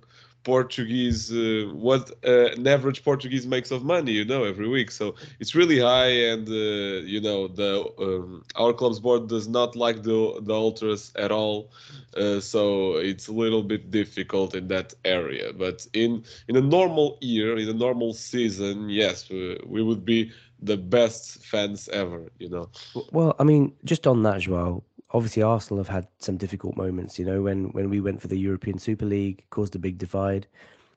Portuguese, 0.44 1.32
uh, 1.32 1.70
what 1.72 2.10
uh, 2.26 2.50
an 2.52 2.66
average 2.66 3.04
Portuguese 3.04 3.46
makes 3.46 3.70
of 3.70 3.84
money, 3.84 4.12
you 4.12 4.24
know, 4.24 4.44
every 4.44 4.68
week. 4.68 4.90
So 4.90 5.14
it's 5.40 5.54
really 5.54 5.78
high, 5.78 6.12
and 6.32 6.48
uh, 6.48 7.04
you 7.04 7.20
know, 7.20 7.48
the 7.48 7.84
um, 7.98 8.44
our 8.56 8.72
club's 8.72 9.00
board 9.00 9.28
does 9.28 9.48
not 9.48 9.76
like 9.76 10.02
the 10.02 10.40
the 10.42 10.54
ultras 10.54 11.12
at 11.16 11.30
all. 11.30 11.70
Uh, 12.16 12.40
so 12.40 12.96
it's 12.96 13.28
a 13.28 13.32
little 13.32 13.62
bit 13.62 13.90
difficult 13.90 14.54
in 14.54 14.68
that 14.68 14.94
area. 15.04 15.52
But 15.52 15.86
in 15.92 16.24
in 16.48 16.56
a 16.56 16.60
normal 16.60 17.18
year, 17.20 17.56
in 17.58 17.68
a 17.68 17.74
normal 17.74 18.12
season, 18.14 18.88
yes, 18.88 19.28
we, 19.30 19.58
we 19.66 19.82
would 19.82 20.04
be 20.04 20.32
the 20.62 20.76
best 20.76 21.44
fans 21.44 21.88
ever, 21.88 22.30
you 22.38 22.48
know. 22.48 22.68
Well, 23.10 23.34
I 23.38 23.44
mean, 23.44 23.72
just 23.84 24.06
on 24.06 24.22
that, 24.22 24.40
Joao. 24.40 24.84
Obviously, 25.12 25.42
Arsenal 25.42 25.82
have 25.82 25.88
had 25.94 26.08
some 26.18 26.36
difficult 26.38 26.76
moments. 26.76 27.18
You 27.18 27.26
know, 27.26 27.42
when 27.42 27.70
when 27.72 27.90
we 27.90 28.00
went 28.00 28.20
for 28.20 28.28
the 28.28 28.38
European 28.38 28.78
Super 28.78 29.04
League, 29.04 29.44
caused 29.50 29.74
a 29.74 29.78
big 29.78 29.98
divide. 29.98 30.46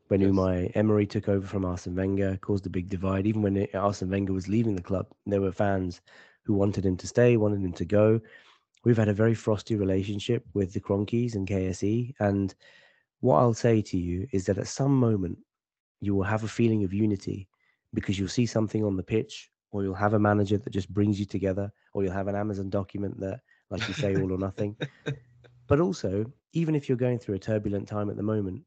When 0.08 0.22
Yes. 0.22 0.72
Emery 0.76 1.08
took 1.08 1.28
over 1.28 1.46
from 1.48 1.66
Arsene 1.66 1.96
Wenger, 1.96 2.38
caused 2.42 2.66
a 2.66 2.70
big 2.70 2.90
divide. 2.90 3.26
Even 3.26 3.42
when 3.42 3.68
Arsene 3.74 4.10
Wenger 4.10 4.34
was 4.34 4.48
leaving 4.48 4.76
the 4.76 4.82
club, 4.82 5.08
there 5.26 5.42
were 5.42 5.52
fans 5.52 6.02
who 6.44 6.54
wanted 6.54 6.86
him 6.86 6.96
to 6.98 7.08
stay, 7.08 7.38
wanted 7.38 7.62
him 7.62 7.74
to 7.74 7.86
go. 7.86 8.22
We've 8.84 8.98
had 8.98 9.10
a 9.10 9.14
very 9.14 9.34
frosty 9.34 9.76
relationship 9.76 10.46
with 10.54 10.74
the 10.74 10.80
Kroenkes 10.80 11.34
and 11.34 11.48
KSE. 11.48 12.14
And 12.20 12.54
what 13.22 13.38
I'll 13.40 13.56
say 13.56 13.82
to 13.82 13.98
you 13.98 14.28
is 14.32 14.46
that 14.46 14.60
at 14.60 14.68
some 14.68 14.96
moment, 14.96 15.40
you 16.02 16.14
will 16.14 16.24
have 16.24 16.44
a 16.44 16.48
feeling 16.48 16.84
of 16.84 16.94
unity 16.94 17.48
because 17.96 18.20
you'll 18.20 18.28
see 18.30 18.46
something 18.46 18.84
on 18.84 18.96
the 18.96 19.04
pitch, 19.04 19.50
or 19.72 19.82
you'll 19.82 19.96
have 19.96 20.14
a 20.14 20.20
manager 20.20 20.60
that 20.60 20.70
just 20.70 20.94
brings 20.94 21.20
you 21.20 21.26
together, 21.26 21.72
or 21.94 22.04
you'll 22.04 22.14
have 22.14 22.28
an 22.28 22.36
Amazon 22.36 22.70
document 22.70 23.20
that, 23.20 23.40
like 23.70 23.88
you 23.88 23.94
say, 23.94 24.16
all 24.16 24.32
or 24.32 24.38
nothing. 24.38 24.76
But 25.68 25.80
also, 25.80 26.26
even 26.54 26.76
if 26.76 26.88
you're 26.88 26.98
going 26.98 27.20
through 27.20 27.36
a 27.36 27.40
turbulent 27.40 27.88
time 27.88 28.10
at 28.10 28.18
the 28.18 28.24
moment, 28.24 28.64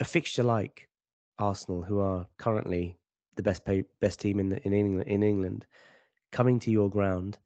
a 0.00 0.04
fixture 0.04 0.42
like 0.42 0.88
Arsenal, 1.38 1.82
who 1.82 2.00
are 2.00 2.26
currently 2.38 2.98
the 3.36 3.42
best 3.42 3.64
pay, 3.64 3.84
best 4.00 4.20
team 4.20 4.38
in 4.40 4.50
the, 4.50 4.66
in 4.66 4.72
England, 4.72 5.08
in 5.08 5.22
England, 5.22 5.66
coming 6.32 6.58
to 6.60 6.70
your 6.70 6.90
ground, 6.90 7.38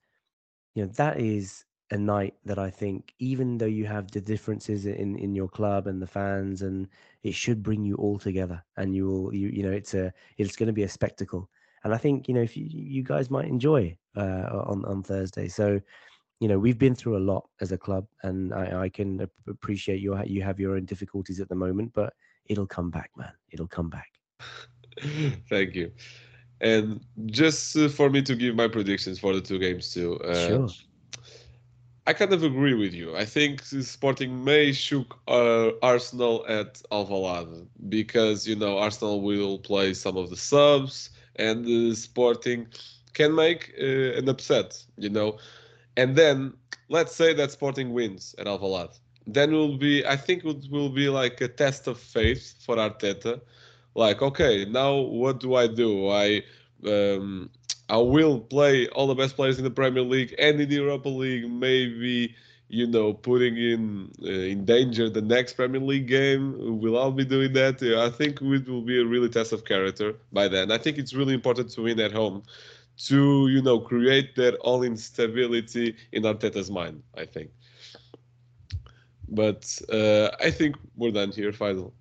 you 0.75 0.83
know 0.83 0.93
that 0.97 1.21
is 1.21 1.65
a 1.91 1.97
night 1.97 2.35
that 2.45 2.59
I 2.59 2.69
think, 2.69 3.15
even 3.19 3.57
though 3.57 3.67
you 3.67 3.87
have 3.87 4.11
the 4.11 4.21
differences 4.21 4.85
in 4.87 5.17
in 5.17 5.35
your 5.35 5.49
club 5.49 5.87
and 5.87 6.03
the 6.03 6.07
fans, 6.07 6.63
and 6.63 6.89
it 7.23 7.35
should 7.35 7.63
bring 7.63 7.85
you 7.85 7.95
all 7.97 8.19
together, 8.19 8.63
and 8.77 8.95
you 8.95 9.07
will 9.07 9.35
you 9.35 9.49
you 9.49 9.63
know 9.63 9.73
it's 9.73 9.95
a 9.95 10.13
it's 10.37 10.57
going 10.57 10.67
to 10.67 10.73
be 10.73 10.83
a 10.83 10.89
spectacle, 10.89 11.49
and 11.85 11.95
I 11.95 11.97
think 11.97 12.29
you 12.29 12.35
know 12.35 12.43
if 12.43 12.57
you, 12.57 12.67
you 12.69 13.03
guys 13.03 13.31
might 13.31 13.47
enjoy 13.47 13.97
uh, 14.17 14.63
on 14.67 14.85
on 14.85 15.03
Thursday, 15.03 15.49
so 15.49 15.81
you 16.41 16.49
know 16.49 16.59
we've 16.59 16.79
been 16.79 16.95
through 16.95 17.17
a 17.17 17.25
lot 17.33 17.49
as 17.61 17.73
a 17.73 17.79
club 17.79 18.07
and 18.23 18.55
i, 18.55 18.83
I 18.83 18.89
can 18.89 19.29
appreciate 19.49 20.01
you 20.01 20.17
you 20.25 20.43
have 20.43 20.61
your 20.61 20.77
own 20.77 20.85
difficulties 20.85 21.41
at 21.41 21.49
the 21.49 21.55
moment 21.55 21.93
but 21.95 22.13
it'll 22.47 22.67
come 22.67 22.91
back 22.91 23.11
man 23.17 23.33
it'll 23.51 23.69
come 23.69 23.91
back 23.91 24.09
Thank 25.49 25.75
you. 25.75 25.93
And 26.61 27.01
just 27.27 27.77
uh, 27.77 27.89
for 27.89 28.11
me 28.11 28.23
to 28.23 28.35
give 28.35 28.55
my 28.57 28.69
predictions 28.69 29.19
for 29.19 29.33
the 29.35 29.41
two 29.41 29.59
games 29.59 29.93
too. 29.93 30.19
Uh, 30.21 30.47
sure 30.47 30.69
I 32.07 32.15
kind 32.15 32.33
of 32.33 32.43
agree 32.43 32.73
with 32.73 32.95
you. 32.95 33.15
I 33.15 33.27
think 33.27 33.63
Sporting 33.63 34.43
may 34.43 34.73
shook 34.73 35.19
uh, 35.29 35.73
Arsenal 35.83 36.43
at 36.49 36.81
Alvalade 36.91 37.67
because 37.91 38.47
you 38.47 38.57
know 38.57 38.79
Arsenal 38.79 39.21
will 39.21 39.59
play 39.59 39.93
some 39.93 40.17
of 40.17 40.31
the 40.31 40.37
subs 40.37 41.11
and 41.37 41.65
the 41.65 41.95
Sporting 41.95 42.67
can 43.13 43.35
make 43.35 43.75
uh, 43.79 44.19
an 44.19 44.29
upset, 44.29 44.83
you 44.97 45.11
know. 45.11 45.37
And 45.99 46.15
then 46.15 46.55
let's 46.89 47.15
say 47.15 47.35
that 47.35 47.51
Sporting 47.51 47.93
wins 47.93 48.35
at 48.39 48.47
Alvalade. 48.47 48.97
Then 49.27 49.51
will 49.51 49.77
be 49.77 50.07
I 50.07 50.17
think 50.17 50.45
it 50.45 50.71
will 50.71 50.91
be 50.91 51.09
like 51.09 51.41
a 51.41 51.49
test 51.49 51.89
of 51.89 51.99
faith 51.99 52.55
for 52.65 52.77
Arteta. 52.77 53.41
Like, 53.97 54.23
okay, 54.23 54.65
now 54.65 54.95
what 54.95 55.41
do 55.41 55.57
I 55.57 55.67
do? 55.67 56.09
I 56.09 56.43
um, 56.87 57.51
I 57.91 57.97
will 57.97 58.39
play 58.39 58.87
all 58.89 59.09
the 59.09 59.17
best 59.17 59.35
players 59.35 59.59
in 59.59 59.65
the 59.65 59.73
Premier 59.73 60.05
League 60.05 60.35
and 60.39 60.61
in 60.61 60.69
the 60.69 60.77
Europa 60.77 61.09
League, 61.09 61.51
maybe 61.51 62.33
you 62.69 62.87
know 62.87 63.13
putting 63.13 63.57
in 63.57 64.13
uh, 64.23 64.31
in 64.53 64.65
danger 64.65 65.11
the 65.11 65.21
next 65.21 65.55
Premier 65.55 65.81
League 65.81 66.07
game. 66.07 66.55
We'll 66.81 66.97
I 66.97 67.11
be 67.11 67.25
doing 67.25 67.55
that? 67.55 67.83
I 67.83 68.09
think 68.11 68.41
it 68.41 68.69
will 68.69 68.83
be 68.83 69.01
a 69.01 69.05
really 69.05 69.29
test 69.29 69.53
of 69.53 69.65
character 69.65 70.15
by 70.33 70.47
then. 70.47 70.71
I 70.71 70.79
think 70.79 70.97
it's 70.97 71.13
really 71.13 71.35
important 71.35 71.71
to 71.71 71.83
win 71.83 71.99
at 71.99 72.13
home 72.13 72.45
to 73.07 73.49
you 73.49 73.63
know 73.63 73.79
create 73.79 74.35
their 74.35 74.55
own 74.63 74.85
instability 74.85 75.97
in 76.13 76.23
Arteta's 76.25 76.71
mind. 76.71 77.03
I 77.17 77.25
think. 77.25 77.51
But 79.29 79.79
uh, 79.93 80.31
I 80.41 80.51
think 80.51 80.77
we're 80.97 81.13
done 81.13 81.33
here, 81.33 81.53
Faisal. 81.53 81.93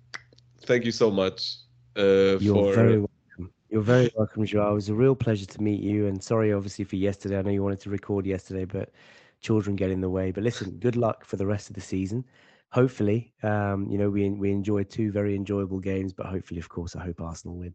Thank 0.62 0.84
you 0.84 0.92
so 0.92 1.10
much 1.10 1.56
uh, 1.96 2.38
You're 2.38 2.54
for 2.54 2.74
very 2.74 2.98
welcome. 2.98 3.52
You're 3.70 3.82
very 3.82 4.10
welcome, 4.16 4.46
Joao. 4.46 4.72
It 4.72 4.74
was 4.74 4.88
a 4.88 4.94
real 4.94 5.14
pleasure 5.14 5.46
to 5.46 5.62
meet 5.62 5.80
you. 5.80 6.06
And 6.06 6.22
sorry, 6.22 6.52
obviously, 6.52 6.84
for 6.84 6.96
yesterday. 6.96 7.38
I 7.38 7.42
know 7.42 7.50
you 7.50 7.62
wanted 7.62 7.80
to 7.80 7.90
record 7.90 8.24
yesterday, 8.24 8.64
but 8.64 8.92
children 9.40 9.76
get 9.76 9.90
in 9.90 10.00
the 10.00 10.08
way. 10.08 10.30
But 10.30 10.44
listen, 10.44 10.70
good 10.78 10.96
luck 10.96 11.24
for 11.24 11.36
the 11.36 11.46
rest 11.46 11.68
of 11.68 11.74
the 11.74 11.80
season. 11.80 12.24
Hopefully, 12.70 13.32
um, 13.42 13.88
you 13.90 13.98
know, 13.98 14.10
we 14.10 14.28
we 14.30 14.50
enjoyed 14.50 14.90
two 14.90 15.10
very 15.10 15.34
enjoyable 15.34 15.80
games, 15.80 16.12
but 16.12 16.26
hopefully, 16.26 16.60
of 16.60 16.68
course, 16.68 16.96
I 16.96 17.04
hope 17.04 17.20
Arsenal 17.20 17.56
win. 17.56 17.74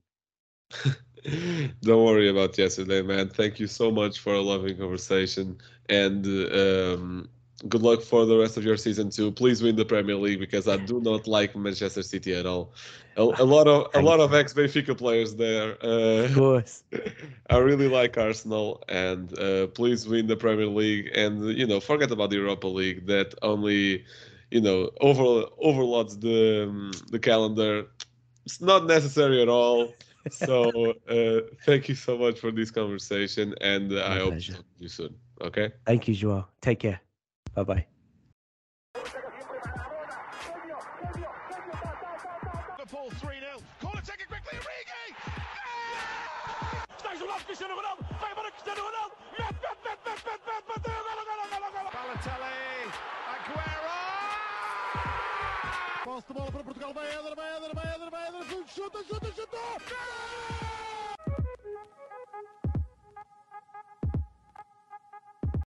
Don't 1.81 2.03
worry 2.03 2.29
about 2.29 2.57
yesterday, 2.57 3.01
man. 3.01 3.29
Thank 3.29 3.59
you 3.59 3.67
so 3.67 3.91
much 3.91 4.19
for 4.19 4.33
a 4.33 4.41
loving 4.41 4.77
conversation, 4.77 5.57
and 5.89 6.25
um, 6.51 7.29
good 7.67 7.81
luck 7.81 8.01
for 8.01 8.25
the 8.25 8.37
rest 8.37 8.57
of 8.57 8.63
your 8.63 8.77
season 8.77 9.09
too. 9.09 9.31
Please 9.31 9.61
win 9.63 9.75
the 9.75 9.85
Premier 9.85 10.15
League 10.15 10.39
because 10.39 10.67
I 10.67 10.77
do 10.77 10.99
not 10.99 11.27
like 11.27 11.55
Manchester 11.55 12.01
City 12.03 12.33
at 12.33 12.45
all. 12.45 12.73
A, 13.15 13.21
a 13.21 13.45
lot 13.45 13.67
of 13.67 13.87
a 13.93 14.01
lot 14.01 14.19
of 14.19 14.33
ex 14.33 14.53
Benfica 14.53 14.97
players 14.97 15.35
there. 15.35 15.73
Of 16.19 16.31
Uh, 16.31 16.35
course. 16.35 16.83
I 17.49 17.57
really 17.57 17.87
like 17.87 18.17
Arsenal, 18.17 18.83
and 18.89 19.37
uh, 19.39 19.67
please 19.67 20.07
win 20.07 20.27
the 20.27 20.35
Premier 20.37 20.67
League, 20.67 21.09
and 21.15 21.45
you 21.57 21.65
know 21.65 21.79
forget 21.79 22.11
about 22.11 22.29
the 22.31 22.37
Europa 22.37 22.67
League 22.67 23.05
that 23.07 23.33
only 23.41 24.03
you 24.51 24.61
know 24.61 24.89
over 25.01 25.45
overloads 25.59 26.17
the 26.19 26.63
um, 26.67 26.91
the 27.11 27.19
calendar. 27.19 27.85
It's 28.45 28.61
not 28.61 28.85
necessary 28.85 29.41
at 29.41 29.47
all. 29.49 29.93
So 30.31 30.93
uh, 31.09 31.41
thank 31.65 31.89
you 31.89 31.95
so 31.95 32.17
much 32.17 32.39
for 32.39 32.51
this 32.51 32.71
conversation, 32.71 33.53
and 33.61 33.91
uh, 33.91 34.05
I 34.05 34.19
hope 34.19 34.23
to 34.23 34.31
pleasure. 34.31 34.53
talk 34.53 34.65
to 34.77 34.83
you 34.83 34.87
soon. 34.89 35.15
Okay. 35.41 35.71
Thank 35.85 36.07
you, 36.07 36.13
Joao. 36.15 36.47
Take 36.61 36.79
care. 36.79 37.01
Bye 37.53 37.63
bye. 37.63 37.85
Liverpool 42.79 43.09
3 43.19 43.39
0. 43.39 43.59
Corner 43.81 44.01
taken 44.01 44.25
quickly. 44.27 44.57
Origi! 44.59 45.05
Está 46.97 47.13
isolado 47.15 47.43
Cristiano 47.45 47.75
Ronaldo. 47.75 48.03
Vai 48.21 48.35
para 48.35 48.51
Cristiano 48.51 48.81
Ronaldo. 48.81 49.15
Mete, 49.37 49.59
mete, 49.59 49.81
mete, 49.83 50.01
mete, 50.07 50.23
mete, 50.23 50.43
mete. 50.47 50.63
Bateu. 50.67 50.99
Golo, 51.03 51.23
golo, 51.29 51.45
golo, 51.51 51.67
golo. 51.75 51.89
Balotelli. 51.91 52.91
Aguero! 53.33 53.93
Posse 56.03 56.27
de 56.27 56.33
bola 56.33 56.51
para 56.51 56.63
Portugal. 56.63 56.93
Vai 56.93 57.07
Éder, 57.07 57.35
Chuta, 58.75 59.03
chuta, 59.07 59.29
chutou. 59.35 60.62